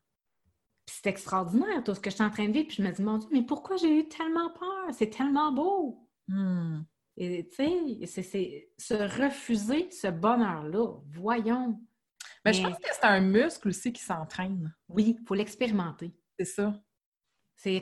[0.86, 2.66] c'est extraordinaire tout ce que je suis en train de vivre.
[2.66, 4.92] Puis je me dis, mon Dieu, mais pourquoi j'ai eu tellement peur?
[4.92, 6.06] C'est tellement beau.
[6.26, 6.82] Hmm.
[7.16, 11.00] Et tu sais, c'est se refuser ce bonheur-là.
[11.14, 11.80] Voyons,
[12.48, 14.74] mais, je pense que c'est un muscle aussi qui s'entraîne.
[14.88, 16.12] Oui, il faut l'expérimenter.
[16.38, 16.74] C'est ça.
[17.56, 17.74] C'est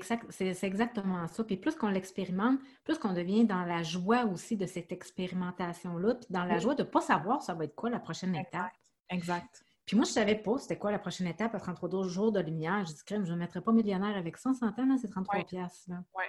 [0.62, 1.44] exactement ça.
[1.44, 6.26] Puis plus qu'on l'expérimente, plus qu'on devient dans la joie aussi de cette expérimentation-là, puis
[6.31, 8.72] dans la joie de ne pas savoir ça va être quoi la prochaine étape.
[9.11, 9.62] Exact.
[9.85, 12.40] Puis moi, je ne savais pas c'était quoi la prochaine étape à 33 jours de
[12.40, 12.85] lumière.
[12.87, 15.90] Je dis, je ne me mettrai pas millionnaire avec 100 centaines, c'est 33 piastres.
[15.90, 16.24] Ouais.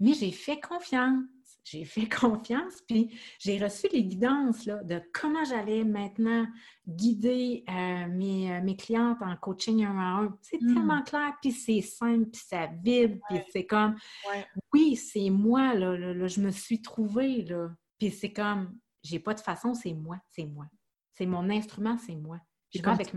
[0.00, 1.24] Mais j'ai fait confiance.
[1.64, 6.46] J'ai fait confiance, puis j'ai reçu les guidances là, de comment j'allais maintenant
[6.86, 10.38] guider euh, mes, euh, mes, clientes en coaching un à un.
[10.42, 10.74] C'est hmm.
[10.74, 13.96] tellement clair, puis c'est simple, puis ça vibre, puis c'est comme,
[14.72, 17.70] oui, c'est moi, là, je me suis trouvée, là.
[17.98, 20.66] Puis c'est comme, j'ai pas de façon, c'est moi, c'est moi.
[21.12, 22.40] C'est mon instrument, c'est moi.
[22.84, 23.12] Avec,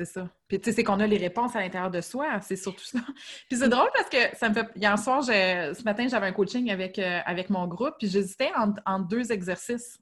[0.00, 0.28] c'est ça.
[0.48, 3.00] Puis tu sais, c'est qu'on a les réponses à l'intérieur de soi, c'est surtout ça.
[3.48, 4.66] Puis c'est drôle parce que ça me fait.
[4.74, 9.06] Hier soir, ce matin, j'avais un coaching avec, euh, avec mon groupe, puis j'hésitais entre,
[9.06, 9.98] deux exercices.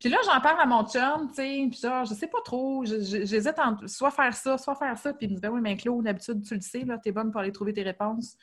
[0.00, 2.84] Puis là, j'en parle à mon chum, tu sais, puis genre, je sais pas trop,
[2.84, 5.14] j'hésite entre soit faire ça, soit faire ça.
[5.14, 7.30] Puis il me dit, ben oui, mais Claude, d'habitude, tu le sais, là, t'es bonne
[7.30, 8.36] pour aller trouver tes réponses.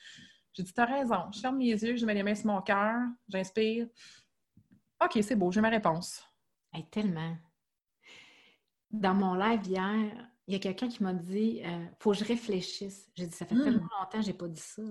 [0.53, 1.29] J'ai dit, t'as raison.
[1.33, 2.97] Je ferme mes yeux, je mets les mains sur mon cœur,
[3.27, 3.87] j'inspire.
[5.03, 6.25] OK, c'est beau, j'ai ma réponse.
[6.89, 7.35] tellement.
[8.89, 12.25] Dans mon live hier, il y a quelqu'un qui m'a dit euh, Faut que je
[12.25, 13.09] réfléchisse.
[13.15, 13.99] J'ai dit Ça fait tellement hmm.
[13.99, 14.81] longtemps que je n'ai pas dit ça.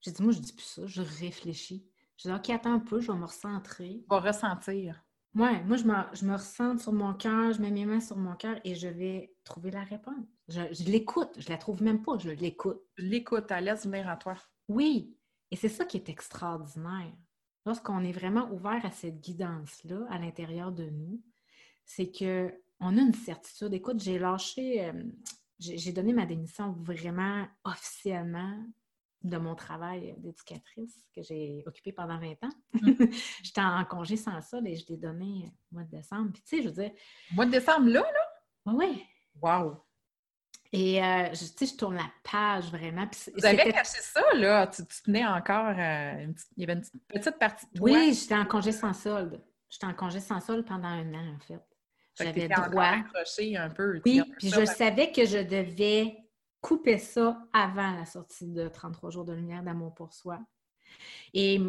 [0.00, 1.86] J'ai dit Moi, je dis plus ça, je réfléchis.
[2.16, 4.02] J'ai dit OK, attends un peu, je vais me recentrer.
[4.10, 5.04] Je vais ressentir.
[5.34, 8.16] Ouais, moi, je me, je me ressens sur mon cœur, je mets mes mains sur
[8.16, 10.24] mon cœur et je vais trouver la réponse.
[10.48, 12.80] Je, l'écoute, je la trouve même pas, je l'écoute.
[12.96, 14.34] Je l'écoute, elle laisse venir à toi.
[14.68, 15.14] Oui,
[15.50, 17.12] et c'est ça qui est extraordinaire.
[17.66, 21.20] Lorsqu'on est vraiment ouvert à cette guidance-là à l'intérieur de nous,
[21.84, 23.72] c'est que on a une certitude.
[23.72, 24.92] Écoute, j'ai lâché, euh,
[25.58, 28.62] j'ai donné ma démission vraiment officiellement
[29.22, 32.52] de mon travail d'éducatrice que j'ai occupé pendant 20 ans.
[32.74, 32.92] Mm.
[33.42, 36.30] J'étais en congé sans ça et je l'ai donné au mois de décembre.
[36.32, 36.92] Puis tu sais, je veux dire...
[37.32, 38.72] Mois de décembre, là, là?
[38.72, 39.04] Oui.
[39.40, 39.82] Wow!
[40.72, 43.08] Et euh, tu sais, je tourne la page vraiment.
[43.36, 44.66] Vous avez caché ça, là?
[44.66, 45.74] Tu, tenais encore...
[45.78, 49.42] Euh, il y avait une petite partie de Oui, j'étais en congé sans solde.
[49.68, 51.62] J'étais en congé sans solde pendant un an, en fait.
[52.18, 52.82] J'avais droit.
[52.82, 54.00] accroché un peu.
[54.04, 56.16] Oui, puis je savais que je devais
[56.60, 60.40] couper ça avant la sortie de 33 jours de lumière d'amour pour soi.
[61.34, 61.60] Et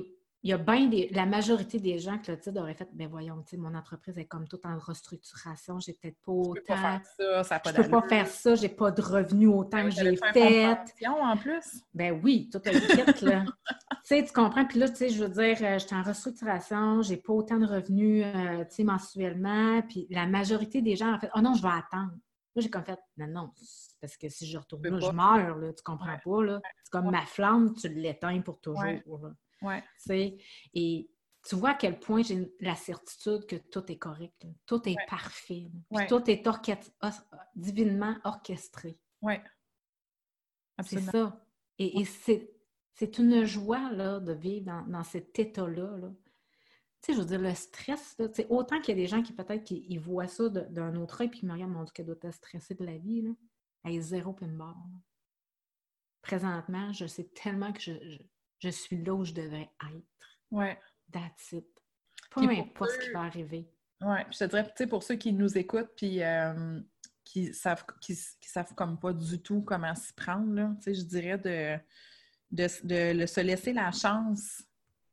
[0.44, 3.74] il y a bien des, la majorité des gens, Clotilde aurait fait, ben voyons, mon
[3.74, 6.54] entreprise est comme tout en restructuration, j'ai peut-être pas autant.
[6.54, 9.84] Peux pas faire ça, ça Je peux pas faire ça, j'ai pas de revenus autant
[9.84, 10.64] que j'ai fait.
[11.08, 11.84] en plus.
[11.94, 13.46] Ben oui, tout a kit, là.
[13.92, 14.66] tu sais, tu comprends?
[14.66, 17.66] Puis là, tu sais, je veux dire, euh, j'étais en restructuration, j'ai pas autant de
[17.66, 19.82] revenus, euh, tu sais, mensuellement.
[19.82, 22.12] Puis la majorité des gens ont fait, oh non, je vais attendre.
[22.56, 23.52] Moi, j'ai comme fait, non, non,
[24.00, 26.62] parce que si je retourne là, je meurs, là, tu comprends pas, là.
[26.84, 28.84] C'est comme ma flamme, tu l'éteins pour toujours.
[28.84, 29.04] Ouais.
[30.74, 31.10] Et
[31.48, 35.72] tu vois à quel point j'ai la certitude que tout est correct, tout est parfait,
[36.10, 36.44] tout est
[37.56, 39.00] divinement orchestré.
[39.22, 39.36] Oui.
[40.84, 41.42] C'est ça.
[41.80, 46.00] Et, c'est une joie là, de vivre dans, cet état-là.
[46.00, 46.08] Tu
[47.02, 49.64] sais, je veux dire, le stress, là, autant qu'il y a des gens qui peut-être
[49.64, 52.34] qui voient ça d'un autre œil puis qui me regardent, mon Dieu, qu'elle doit être
[52.34, 53.32] stressée de la vie, là.
[53.84, 54.76] Elle est zéro pin barre.
[56.24, 58.18] Présentement, je sais tellement que je, je
[58.70, 60.30] suis là où je devrais être.
[60.52, 60.80] Ouais.
[61.12, 61.68] That's it.
[62.32, 63.70] Peu importe ce qui va arriver.
[64.02, 66.80] Oui, je te dirais, tu sais, pour ceux qui nous écoutent puis euh,
[67.24, 71.78] qui savent qui, savent comme pas du tout comment s'y prendre, là, je dirais de,
[72.52, 74.64] de, se laisser la chance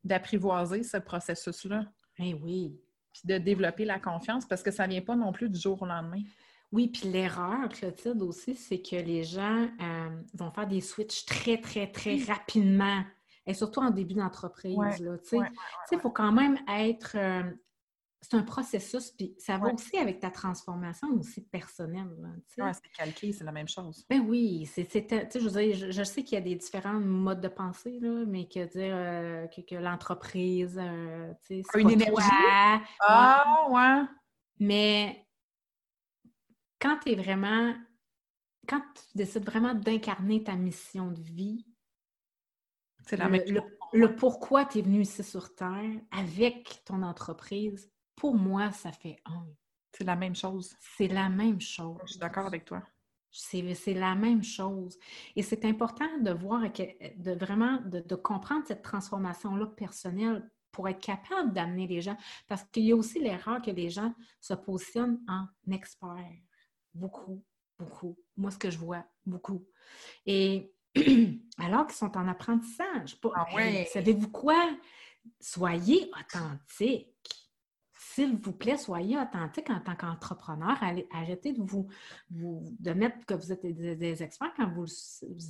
[0.03, 1.87] d'apprivoiser ce processus-là.
[2.19, 2.79] Eh oui.
[3.13, 5.87] Puis de développer la confiance parce que ça vient pas non plus du jour au
[5.87, 6.23] lendemain.
[6.73, 11.61] Oui, puis l'erreur, Clotilde, aussi, c'est que les gens euh, vont faire des switches très,
[11.61, 13.05] très, très rapidement
[13.47, 14.77] et surtout en début d'entreprise.
[15.93, 17.17] Il faut quand même être.
[17.17, 17.43] Euh,
[18.25, 22.09] c'est un processus, puis ça va aussi avec ta transformation aussi personnelle.
[22.57, 24.07] Oui, c'est calqué, c'est la même chose.
[24.09, 27.49] Ben oui, c'est, je, veux dire, je, sais qu'il y a des différents modes de
[27.49, 32.27] pensée, là, mais que dire euh, que, l'entreprise, euh, c'est Une énergie?
[33.01, 34.07] Ah, ouais.
[34.59, 35.27] Mais
[36.81, 37.75] quand tu es vraiment,
[38.67, 41.67] quand tu décides vraiment d'incarner ta mission de vie,
[43.13, 49.17] le, pourquoi tu es venu ici sur Terre avec ton entreprise, pour moi, ça fait
[49.25, 49.47] un.
[49.93, 50.75] C'est la même chose.
[50.81, 51.99] C'est la même chose.
[52.05, 52.83] Je suis d'accord avec toi.
[53.31, 54.97] C'est la même chose.
[55.35, 61.53] Et c'est important de voir, de vraiment de, comprendre cette transformation-là personnelle pour être capable
[61.53, 62.17] d'amener les gens.
[62.49, 66.33] Parce qu'il y a aussi l'erreur que les gens se positionnent en expert.
[66.93, 67.43] Beaucoup,
[67.79, 68.17] beaucoup.
[68.37, 69.67] Moi, ce que je vois, beaucoup.
[70.27, 70.74] Et
[71.59, 73.19] alors qu'ils sont en apprentissage.
[73.35, 73.47] Ah
[73.93, 74.71] savez-vous quoi?
[75.41, 77.11] Soyez authentique.
[77.93, 80.77] S'il vous plaît, soyez authentique en tant qu'entrepreneur.
[81.13, 81.89] Arrêtez de vous,
[82.31, 84.87] de mettre que vous êtes des, experts quand vous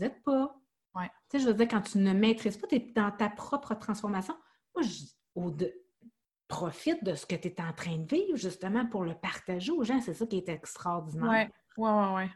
[0.01, 0.57] n'êtes pas.
[0.95, 1.11] Ouais.
[1.29, 3.75] Tu sais, je veux dire, quand tu ne maîtrises pas, tu es dans ta propre
[3.75, 4.35] transformation.
[4.75, 5.67] Moi, je,
[6.49, 9.83] profite de ce que tu es en train de vivre, justement, pour le partager aux
[9.83, 10.01] gens.
[10.01, 11.49] C'est ça qui est extraordinaire.
[11.77, 12.15] Oui, oui, oui.
[12.15, 12.31] Ouais.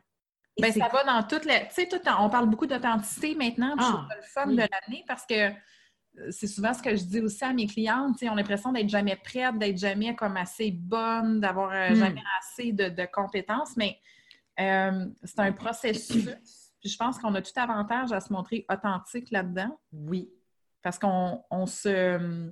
[0.60, 1.68] Ben, ça va dans toutes les.
[1.68, 3.74] Tu sais, tout, on parle beaucoup d'authenticité maintenant.
[3.78, 5.50] Ah, le fun de l'année parce que
[6.18, 8.14] euh, c'est souvent ce que je dis aussi à mes clientes.
[8.14, 11.90] Tu sais, on a l'impression d'être jamais prête, d'être jamais comme assez bonne, d'avoir euh,
[11.90, 11.94] hmm.
[11.94, 13.76] jamais assez de, compétences.
[13.76, 13.98] Mais
[14.60, 16.28] euh, c'est un processus.
[16.80, 19.78] Puis je pense qu'on a tout avantage à se montrer authentique là-dedans.
[19.92, 20.28] Oui.
[20.82, 22.50] Parce qu'on se.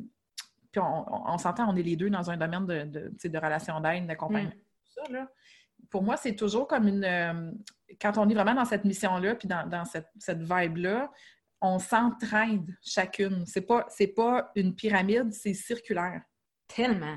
[0.71, 4.07] Puis on, s'entend, on est les deux dans un domaine de, de, de relations d'aide,
[4.07, 4.85] d'accompagnement, hmm.
[4.85, 5.13] tout ça.
[5.13, 5.29] Là
[5.91, 7.05] pour moi, c'est toujours comme une.
[7.05, 7.51] Euh,
[8.01, 11.11] quand on est vraiment dans cette mission-là, puis dans, cette, cette vibe-là,
[11.61, 13.45] on s'entraide chacune.
[13.47, 16.23] C'est pas, pas une pyramide, c'est circulaire.
[16.69, 17.17] Tellement.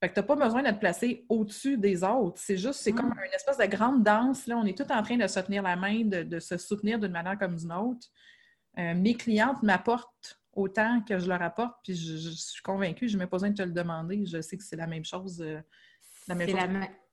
[0.00, 2.40] Fait que t'as pas besoin d'être placé au-dessus des autres.
[2.40, 4.46] C'est juste, c'est comme une espèce de grande danse.
[4.46, 4.56] Là.
[4.56, 7.38] On est tous en train de se tenir la main, de, se soutenir d'une manière
[7.38, 8.06] comme d'une autre.
[8.78, 13.26] euh, mes clientes m'apportent autant que je leur apporte, puis je, suis convaincue, je n'ai
[13.26, 15.40] pas besoin de te le demander, je sais que c'est la même chose.
[15.40, 15.60] Euh,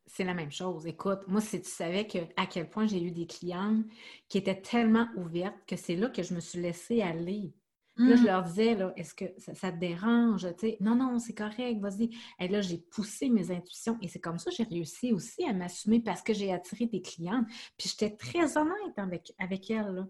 [0.08, 0.88] c'est la même chose.
[0.88, 3.86] Écoute, moi, si tu savais que, à quel point j'ai eu des clientes
[4.30, 7.54] qui étaient tellement ouvertes que c'est là que je me suis laissée aller.
[7.98, 8.26] Là, je mm.
[8.26, 10.46] leur disais, là, est-ce que ça, te dérange?
[10.80, 12.12] non, non, c'est correct, vas-y.
[12.40, 15.54] Et là, j'ai poussé mes intuitions et c'est comme ça que j'ai réussi aussi à
[15.54, 17.48] m'assumer parce que j'ai attiré des clientes.
[17.76, 19.94] Puis j'étais très honnête avec, avec elles.
[19.94, 20.08] Là.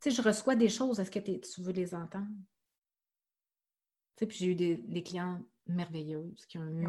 [0.00, 2.28] Tu sais, je reçois des choses, est-ce que tu veux les entendre?
[4.16, 6.86] Puis j'ai eu des, des clients merveilleuses qui ont eu.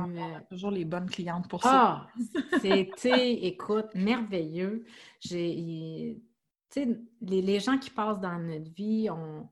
[0.49, 2.07] Toujours les bonnes clientes pour ça.
[2.07, 2.07] Ah!
[2.61, 4.85] C'était, écoute, merveilleux.
[5.19, 6.21] J'ai.
[6.71, 9.49] Tu sais, les, les, gens qui passent dans notre vie, on,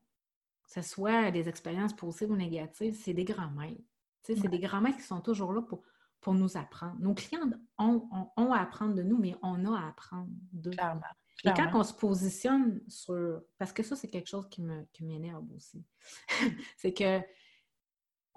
[0.62, 3.82] que ce soit des expériences positives ou négatives, c'est des grands maîtres.
[4.22, 5.82] Tu sais, c'est des grands maîtres qui sont toujours là pour,
[6.20, 6.96] pour nous apprendre.
[7.00, 10.70] Nos clients ont, ont, à apprendre de nous, mais on a à apprendre d'eux.
[10.70, 11.02] Clairement.
[11.44, 13.40] Et quand on se positionne sur...
[13.58, 14.62] Parce que ça, c'est quelque chose qui
[15.02, 15.84] m'énerve aussi.
[16.76, 17.20] c'est que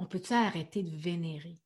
[0.01, 1.59] on peut-tu arrêter de vénérer?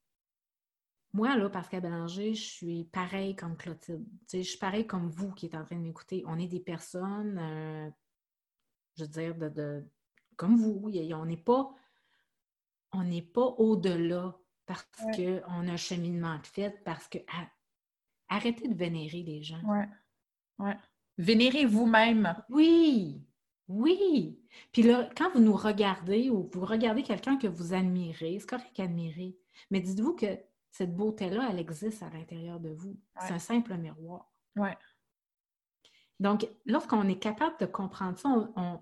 [1.14, 4.06] Moi, là, Pascal Bélanger, je suis pareil comme Clotilde.
[4.32, 6.22] je suis pareil comme vous qui êtes en train de m'écouter.
[6.28, 7.90] On est des personnes, euh,
[8.98, 9.86] je veux dire, de,
[10.36, 10.92] comme vous.
[11.14, 11.74] On n'est pas,
[12.92, 17.20] on n'est pas au-delà parce qu'on a un cheminement de fait, parce que
[18.28, 19.64] arrêtez de vénérer les gens.
[19.64, 19.88] Ouais.
[20.60, 20.78] Ouais.
[21.18, 22.36] Vénérez vous-même.
[22.50, 23.26] Oui,
[23.68, 24.40] oui.
[24.72, 28.80] Puis là, quand vous nous regardez ou vous regardez quelqu'un que vous admirez, c'est correct
[28.80, 29.36] admirer,
[29.72, 30.38] mais dites-vous que
[30.72, 32.98] cette beauté-là, elle existe à l'intérieur de vous.
[33.22, 34.30] C'est un simple miroir.
[34.56, 34.78] Ouais.
[36.20, 38.30] Donc, lorsqu'on est capable de comprendre ça,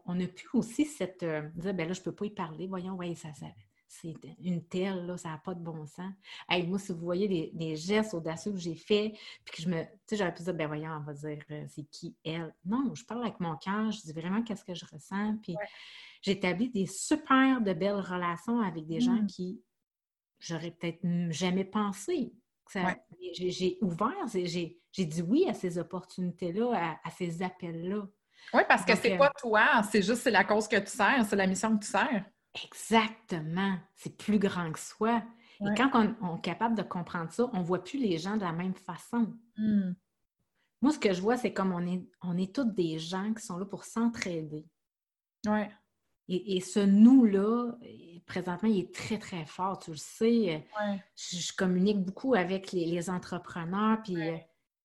[0.06, 2.68] on, a pu aussi cette, euh, dire, ben là, je ne peux pas y parler,
[2.68, 3.48] voyons, oui, ça, ça
[4.02, 6.12] c'est une telle, là, ça n'a pas de bon sens.
[6.50, 9.14] Hey, moi, si vous voyez les, gestes audacieux que j'ai faits,
[9.46, 9.84] puis que je me.
[9.84, 12.54] Tu sais, j'aurais pu dire, ben voyons, on va dire, euh, c'est qui elle?
[12.66, 15.56] Non, je parle avec mon cœur, je dis vraiment qu'est-ce que je ressens, puis
[16.22, 19.28] j'établis des super de belles relations avec des gens mmh.
[19.28, 19.62] qui
[20.40, 22.34] j'aurais peut-être jamais pensé.
[23.34, 28.08] J'ai ouvert, j'ai dit oui à ces opportunités-là, à, ces appels-là.
[28.54, 31.36] Oui, parce que c'est euh, pas toi, c'est juste la cause que tu sers, c'est
[31.36, 32.26] la mission que tu sers.
[32.64, 33.78] Exactement.
[33.96, 35.24] C'est plus grand que soi.
[35.62, 35.92] Et quand
[36.22, 38.74] on, est capable de comprendre ça, on ne voit plus les gens de la même
[38.74, 39.34] façon.
[39.56, 39.94] Hmm.
[40.82, 43.46] Moi, ce que je vois, c'est comme on est, on est tous des gens qui
[43.46, 44.66] sont là pour s'entraider.
[45.48, 45.72] Ouais.
[46.30, 47.74] Et, ce nous-là,
[48.26, 49.80] présentement, il est très, très fort.
[49.80, 50.66] Tu le sais.
[51.16, 54.38] Je, communique beaucoup avec les, entrepreneurs, puis euh,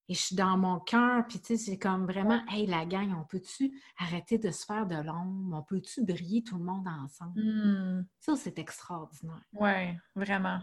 [0.08, 3.14] et je suis dans mon cœur, puis tu sais, c'est comme vraiment, hey, la gang,
[3.14, 5.56] on peut-tu arrêter de se faire de l'ombre?
[5.58, 7.38] On peut-tu briller tout le monde ensemble?
[7.40, 8.06] Hmm.
[8.18, 9.42] Ça, c'est extraordinaire.
[9.52, 10.60] Oui, vraiment.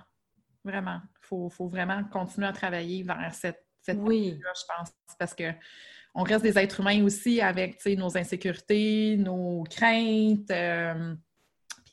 [0.64, 1.00] Vraiment.
[1.22, 4.40] Il faut, vraiment continuer à travailler vers cette, cette oui.
[4.44, 5.54] là je pense, parce que
[6.16, 10.50] on reste des êtres humains aussi avec nos insécurités, nos craintes.
[10.50, 11.14] Euh,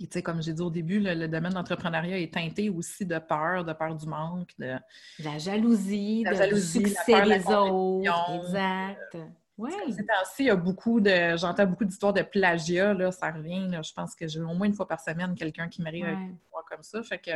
[0.02, 3.06] puis, tu sais, comme j'ai dit au début, le, domaine de l'entrepreneuriat est teinté aussi
[3.06, 4.74] de peur, de peur du manque, de...
[5.20, 8.10] La jalousie, la de succès des autres.
[8.34, 9.16] Exact.
[9.56, 9.70] Oui.
[9.90, 11.36] Ces temps-ci, il y a beaucoup de...
[11.36, 13.70] J'entends beaucoup d'histoires de plagiat, là, ça revient.
[13.80, 16.36] Je pense que j'ai au moins une fois par semaine quelqu'un qui m'arrive avec une
[16.68, 17.00] comme ça.
[17.04, 17.30] Fait que...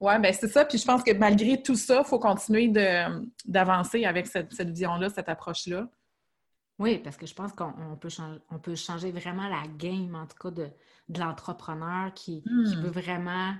[0.00, 0.64] Oui, bien c'est ça.
[0.64, 2.72] Puis je pense que malgré tout ça, il faut continuer
[3.44, 5.86] d'avancer avec cette, cette vision-là, cette approche-là.
[6.78, 8.08] Oui, parce que je pense qu'on peut,
[8.50, 10.70] on peut changer vraiment la game, en tout cas, de,
[11.08, 12.80] l'entrepreneur qui, hmm.
[12.80, 13.54] veut vraiment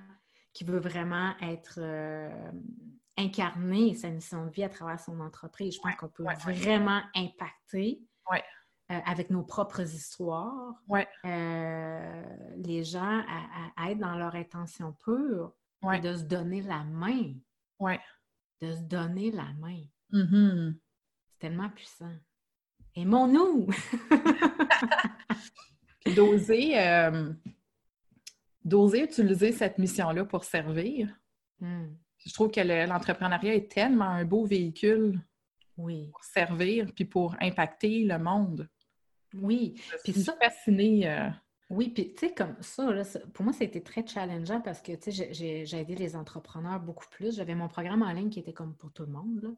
[0.52, 2.50] qui veut vraiment être euh,
[3.16, 5.74] incarné sa mission de vie à travers son entreprise.
[5.76, 10.74] Je pense qu'on peut vraiment impacter euh, avec nos propres histoires
[11.24, 12.22] euh,
[12.56, 13.22] les gens
[13.76, 15.54] à, être dans leur intention pure
[15.94, 17.34] et de se donner la main.
[18.60, 19.82] De se donner la main.
[20.12, 20.74] Mm-hmm.
[21.28, 22.12] C'est tellement puissant.
[22.96, 23.68] Aimons-nous!
[26.14, 27.30] d'oser, euh,
[28.64, 31.08] d'oser utiliser cette mission-là pour servir.
[31.60, 31.88] Hmm.
[32.18, 35.20] Je trouve que l'entrepreneuriat est tellement un beau véhicule
[35.78, 36.08] oui.
[36.12, 38.68] pour servir puis pour impacter le monde.
[39.34, 39.74] Oui.
[40.06, 41.08] Je suis fascinée.
[41.08, 41.28] Euh,
[41.70, 42.92] oui, puis tu sais, comme ça,
[43.32, 47.36] pour moi, c'était très challengeant parce que, tu sais, j'ai aidé les entrepreneurs beaucoup plus.
[47.36, 49.50] J'avais mon programme en ligne qui était comme pour tout le monde, là.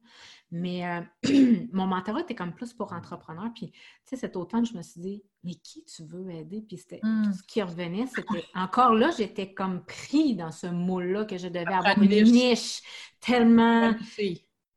[0.50, 1.00] mais euh,
[1.72, 3.50] mon mentorat était comme plus pour entrepreneurs.
[3.54, 6.60] Puis, tu sais, cet automne, je me suis dit, mais qui tu veux aider?
[6.60, 7.32] Puis c'était tout mmh.
[7.32, 11.64] ce qui revenait, c'était encore là, j'étais comme pris dans ce moule-là que je devais
[11.66, 12.82] avoir une niche,
[13.20, 13.94] tellement...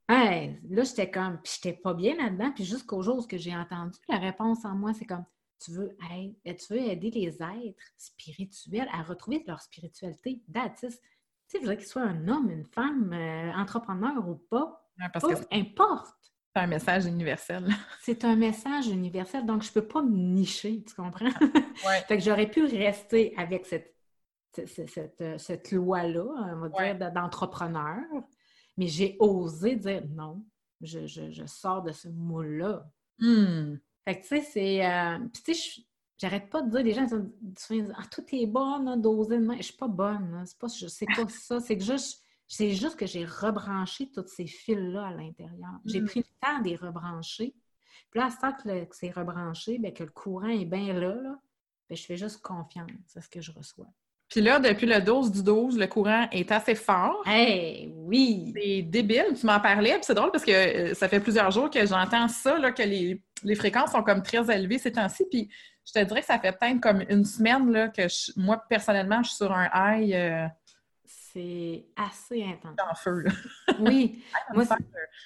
[0.07, 2.51] Là, j'étais comme, puis j'étais pas bien là-dedans.
[2.51, 5.25] Puis jusqu'au jour où j'ai entendu la réponse en moi, c'est comme,
[5.63, 10.41] tu veux, aider, tu veux aider les êtres spirituels à retrouver leur spiritualité?
[10.51, 10.99] That's Tu sais,
[11.53, 14.89] je voudrais qu'il soit un homme, une femme, euh, entrepreneur ou pas.
[15.19, 16.15] peu importe.
[16.55, 17.67] C'est un message universel.
[18.01, 21.25] C'est un message universel, donc je ne peux pas me nicher, tu comprends?
[21.85, 21.99] Ouais.
[22.07, 23.93] fait que j'aurais pu rester avec cette,
[24.65, 27.99] cette, loi-là, on va dire, d'entrepreneur,
[28.77, 30.45] mais j'ai osé dire non,
[30.81, 32.89] je, je, sors de ce moule-là.
[33.19, 33.75] Hmm.
[34.05, 34.85] Fait que tu sais, c'est.
[34.85, 35.83] Euh, tu sais,
[36.17, 37.07] j'arrête pas de dire, les gens
[37.41, 41.59] disent Ah, tout est bon, d'oser Je suis pas bonne, c'est pas, pas ça.
[41.59, 45.79] C'est que juste c'est juste que j'ai rebranché tous ces fils-là à l'intérieur.
[45.85, 46.05] J'ai mm.
[46.05, 47.55] pris le temps de les rebrancher.
[48.11, 51.39] Puis là, à ce que, c'est rebranché, bien, que le courant est bien là, là
[51.89, 53.87] bien, je fais juste confiance à ce que je reçois.
[54.29, 57.23] Puis là, depuis le 12 du 12, le courant est assez fort.
[57.31, 58.53] Eh oui!
[58.55, 61.69] C'est débile, tu m'en parlais, puis c'est drôle parce que euh, ça fait plusieurs jours
[61.69, 63.21] que j'entends ça, là, que les,
[63.55, 65.25] fréquences sont comme très élevées ces temps-ci.
[65.29, 65.49] Puis
[65.85, 68.03] je te dirais que ça fait peut-être comme une semaine là, que
[68.35, 70.13] moi, personnellement, je suis sur un high.
[70.13, 70.47] Euh,
[71.05, 72.75] c'est assez intense.
[72.89, 73.25] En feu,
[73.79, 74.23] Oui.
[74.53, 74.63] Moi,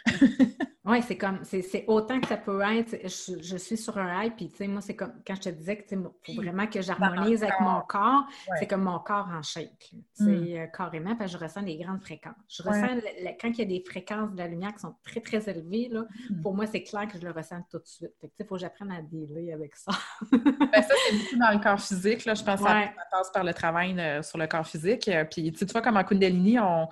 [0.89, 2.97] oui, c'est comme, c'est autant que ça peut être.
[3.03, 5.77] Je, suis sur un high, puis tu sais, moi, c'est comme quand je te disais
[5.77, 8.25] que faut vraiment que j'harmonise avec mon corps,
[8.57, 9.91] c'est comme mon corps en shake.
[10.13, 10.57] C'est mm.
[10.57, 12.33] euh, carrément, parce que je ressens des grandes fréquences.
[12.49, 13.01] Je ressens,
[13.39, 16.05] quand il y a des fréquences de la lumière qui sont très, très élevées, là,
[16.29, 16.41] mm.
[16.41, 18.13] pour moi, c'est clair que je le ressens tout de suite.
[18.21, 19.91] il faut que j'apprenne à dealer avec ça.
[20.31, 20.41] ben,
[20.73, 22.25] ça, c'est beaucoup dans le corps physique.
[22.25, 22.33] Là.
[22.33, 25.07] Je pense que ça, passe par le travail euh, sur le corps physique.
[25.07, 26.87] Euh, puis, tu vois, comme en Kundalini, on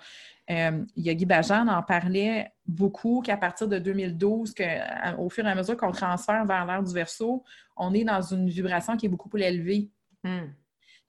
[0.49, 5.55] euh, Yogi Bajan en parlait beaucoup qu'à partir de 2012, que, au fur et à
[5.55, 7.43] mesure qu'on transfère vers l'ère du verso,
[7.75, 9.89] on est dans une vibration qui est beaucoup plus élevée.
[10.23, 10.47] Hmm.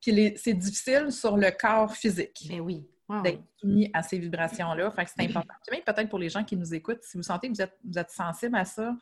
[0.01, 2.47] Puis c'est difficile sur le corps physique.
[2.49, 2.87] Ben oui.
[3.25, 4.91] D'être soumis à ces vibrations-là.
[4.91, 5.55] Fait que c'est important.
[5.73, 7.99] même peut-être pour les gens qui nous écoutent, si vous sentez que vous êtes, vous
[7.99, 8.95] êtes sensible à ça,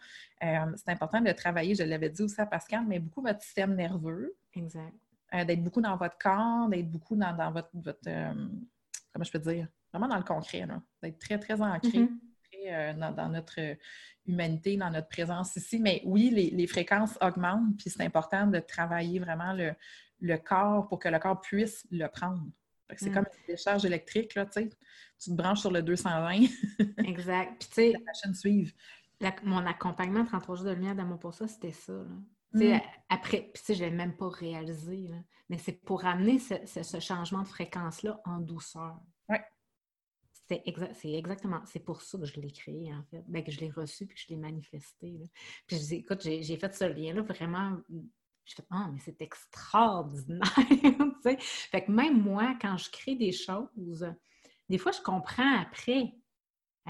[0.45, 3.75] euh, c'est important de travailler, je l'avais dit aussi à Pascal, mais beaucoup votre système
[3.75, 4.37] nerveux.
[4.55, 4.95] Exact.
[5.35, 7.69] Euh, d'être beaucoup dans votre corps, d'être beaucoup dans, votre,
[9.13, 9.67] comment je peux dire,
[9.97, 10.67] vraiment dans le concret,
[11.03, 12.11] d'être très, très ancré mm-hmm.
[12.69, 13.59] euh, dans, notre
[14.27, 15.79] humanité, dans notre présence ici.
[15.79, 21.09] Mais oui, les, fréquences augmentent, puis c'est important de travailler vraiment le, corps pour que
[21.09, 22.43] le corps puisse le prendre.
[22.97, 23.15] C'est mm.
[23.15, 26.43] comme une décharge électrique, là, tu te branches sur le 220.
[27.05, 27.59] exact.
[27.59, 27.93] Puis tu sais...
[27.93, 28.73] La machine suive.
[29.43, 32.05] mon accompagnement 33 jours de lumière d'amour pour ça, c'était ça.
[32.53, 32.79] Mm.
[33.09, 35.11] Après, puis je l'ai même pas réalisé,
[35.49, 38.99] mais c'est pour amener ce, changement de fréquence-là en douceur.
[39.29, 39.37] Oui.
[40.49, 43.25] C'est exactement, c'est pour ça que je l'ai créé, en fait.
[43.27, 45.19] Bien, que je l'ai reçu puis que je l'ai manifesté.
[45.67, 47.79] Puis je dis, écoute, j'ai fait ce lien-là vraiment.
[48.45, 50.47] Je fais, ah, mais c'est extraordinaire!
[51.71, 54.09] fait que même moi, quand je crée des choses,
[54.69, 56.15] des fois, je comprends après.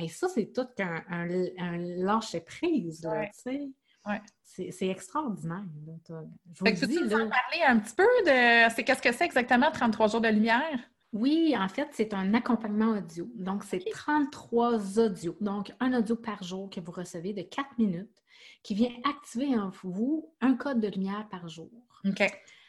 [0.00, 3.70] et ça, c'est tout qu'un un, lâcher-prise, tu sais.
[4.04, 4.20] Ouais.
[4.42, 5.64] C'est extraordinaire.
[5.86, 9.24] Là, je vous dis, tu en parler un petit peu de c'est qu'est-ce que c'est
[9.24, 10.78] exactement 33 jours de lumière?
[11.18, 13.28] Oui, en fait, c'est un accompagnement audio.
[13.34, 15.36] Donc, c'est 33 audios.
[15.40, 18.22] Donc, un audio par jour que vous recevez de 4 minutes
[18.62, 21.70] qui vient activer en vous un code de lumière par jour.
[22.04, 22.22] OK.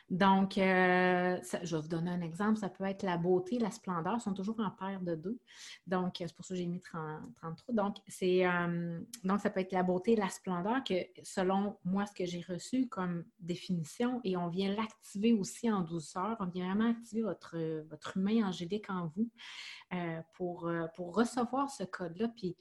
[0.09, 2.57] Donc, euh, je vais vous donner un exemple.
[2.57, 5.37] Ça peut être la beauté, la splendeur, sont toujours en paire de deux.
[5.85, 7.75] Donc, c'est pour ça que j'ai mis 33.
[7.75, 10.93] Donc, c'est, euh, donc, ça peut être la beauté, la splendeur, que
[11.23, 16.37] selon moi, ce que j'ai reçu comme définition, et on vient l'activer aussi en douceur.
[16.39, 17.57] On vient vraiment activer votre,
[17.89, 19.29] votre humain angélique en vous
[19.93, 22.29] euh, pour, pour recevoir ce code-là.
[22.29, 22.55] Puis,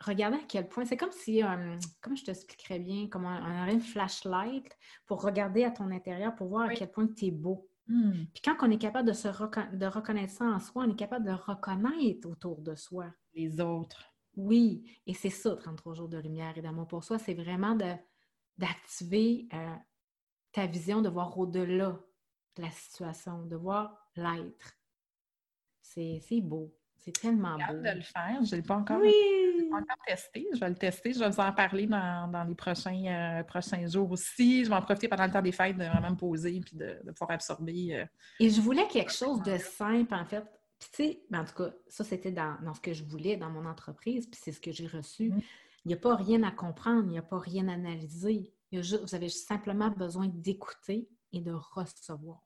[0.00, 4.76] regardez à quel point, c'est comme si, euh, comment je t'expliquerais bien, comme une flashlight
[5.06, 7.68] pour regarder à ton intérieur, pour voir à quel point tu es beau.
[7.86, 8.24] Hmm.
[8.32, 11.26] Puis quand on est capable de, se de reconnaître ça en soi, on est capable
[11.26, 13.06] de reconnaître autour de soi.
[13.34, 14.04] Les autres.
[14.36, 17.76] Oui, et c'est ça, 33 jours de lumière et d'amour pour soi, c'est vraiment
[18.56, 19.74] d'activer euh,
[20.52, 22.00] ta vision, de voir au-delà
[22.56, 24.76] de la situation, de voir l'être.
[25.82, 26.72] C'est beau.
[27.02, 27.74] C'est tellement beau.
[27.74, 28.44] de le faire.
[28.44, 29.00] Je ne l'ai pas encore,
[30.06, 30.46] testé.
[30.52, 31.12] Je vais le tester.
[31.12, 34.64] Je vais vous en parler dans, les prochains, euh, prochains jours aussi.
[34.64, 37.00] Je vais en profiter pendant le temps des fêtes de vraiment me poser et de,
[37.02, 37.96] de pouvoir absorber.
[37.96, 38.04] Euh,
[38.38, 40.44] et je voulais quelque chose de simple, en fait.
[40.78, 43.50] Puis, tu sais, ben, en tout cas, ça, c'était dans, ce que je voulais dans
[43.50, 45.30] mon entreprise, puis c'est ce que j'ai reçu.
[45.30, 45.40] Mm.
[45.84, 48.52] Il n'y a pas rien à comprendre, il n'y a pas rien à analyser.
[48.72, 52.42] vous avez simplement besoin d'écouter et de recevoir.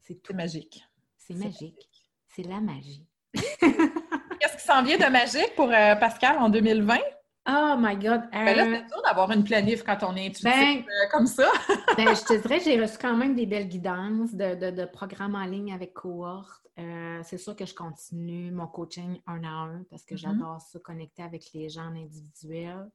[0.00, 0.82] C'est magique.
[1.16, 2.08] C'est magique.
[2.28, 3.06] C'est la magie.
[3.60, 6.98] Qu'est-ce qui s'en vient de magique pour euh, Pascal en 2020?
[7.50, 8.22] Oh my God!
[8.30, 11.50] Ben là, c'est dur d'avoir une planif quand on est intuitif ben, euh, comme ça.
[11.96, 15.72] ben, je te dirais, j'ai reçu quand même des belles guidances de, programmes en ligne
[15.72, 16.66] avec cohorte.
[16.78, 20.18] Euh, c'est sûr que je continue mon coaching un à un parce que mm-hmm.
[20.18, 22.90] j'adore ça, connecter avec les gens individuels.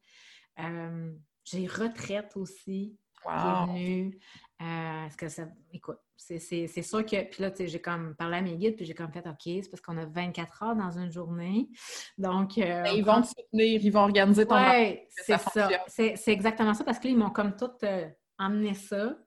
[1.44, 2.96] j'ai retraite aussi.
[3.26, 3.74] Wow.
[3.76, 5.44] Est-ce que ça.
[5.72, 7.30] Écoute, c'est sûr que.
[7.30, 9.42] Puis là, tu sais, j'ai comme parlé à mes guides, puis j'ai comme fait OK,
[9.44, 11.70] c'est parce qu'on a 24 heures dans une journée.
[12.18, 12.58] Donc.
[12.58, 15.70] Euh, ils vont te soutenir, ils vont organiser ton Oui, c'est ça.
[15.88, 18.08] C'est exactement ça, parce qu'ils m'ont comme tout euh,
[18.38, 19.18] emmené ça.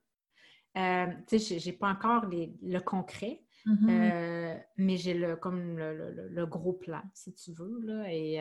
[0.77, 4.61] Euh, tu sais, j'ai pas encore le concret, mm-hmm.
[4.77, 7.81] mais j'ai le, comme le, gros plan, si tu veux.
[7.83, 8.37] Là, et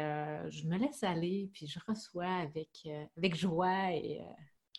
[0.49, 2.87] je me laisse aller, puis je reçois avec,
[3.17, 4.21] avec joie et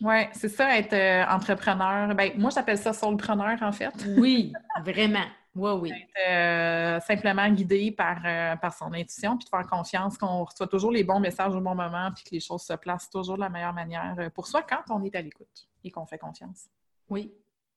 [0.01, 2.13] oui, c'est ça, être euh, entrepreneur.
[2.13, 3.93] Ben, moi, j'appelle ça soulpreneur, en fait.
[4.17, 5.25] Oui, vraiment.
[5.55, 5.91] Oui, oui.
[5.91, 10.67] Être, euh, simplement guidé par, euh, par son intuition, puis de faire confiance qu'on reçoit
[10.67, 13.41] toujours les bons messages au bon moment, puis que les choses se placent toujours de
[13.41, 16.67] la meilleure manière pour soi quand on est à l'écoute et qu'on fait confiance.
[17.09, 17.33] Oui,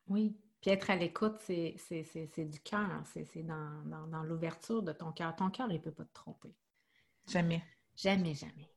[0.09, 0.37] oui.
[0.61, 1.75] Puis être à l'écoute, c'est
[2.37, 5.35] du cœur, c'est dans, dans l'ouverture de ton cœur.
[5.35, 6.55] Ton cœur, il ne peut pas te tromper.
[7.27, 7.63] Jamais.
[7.97, 8.70] Jamais, jamais.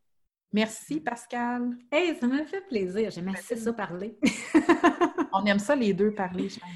[0.54, 1.76] Merci, Pascal.
[1.92, 3.10] Hey, ça m'a fait plaisir.
[3.10, 4.20] J'aime assez ça parler.
[5.34, 6.70] On aime ça les deux parler, je pense.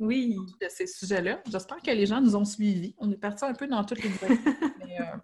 [0.00, 0.36] Oui.
[0.60, 1.40] De ces sujets-là.
[1.48, 2.92] J'espère que les gens nous ont suivis.
[2.98, 5.16] On est parti un peu dans toutes les directions, mais euh,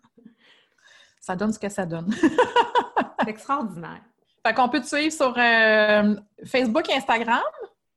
[1.19, 2.15] ça donne ce que ça donne.
[3.21, 4.03] C'est extraordinaire.
[4.47, 7.43] Fait qu'on peut te suivre sur euh, Facebook et Instagram?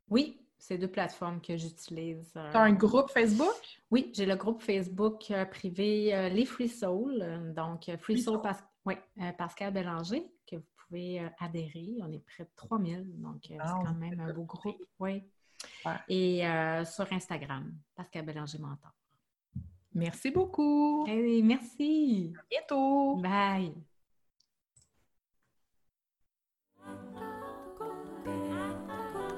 [0.10, 2.34] Oui, c'est deux plateformes que j'utilise.
[2.36, 2.50] Euh.
[2.50, 3.78] Tu as un groupe Facebook?
[3.92, 7.54] Oui, j'ai le groupe Facebook privé Les Free Soul.
[7.56, 11.98] Donc, Free, Soul, parce oui, euh, Pascal Bélanger, que vous pouvez euh, adhérer.
[12.02, 14.84] On est près de 3000, donc euh, c'est ah, quand même un beau groupe.
[15.00, 15.24] Oui.
[16.08, 16.44] Et
[16.86, 18.92] sur Instagram, Pascal Bélanger Mentor.
[19.94, 21.06] Merci beaucoup.
[21.08, 22.34] merci.
[22.38, 23.18] À bientôt.
[23.18, 23.74] Bye.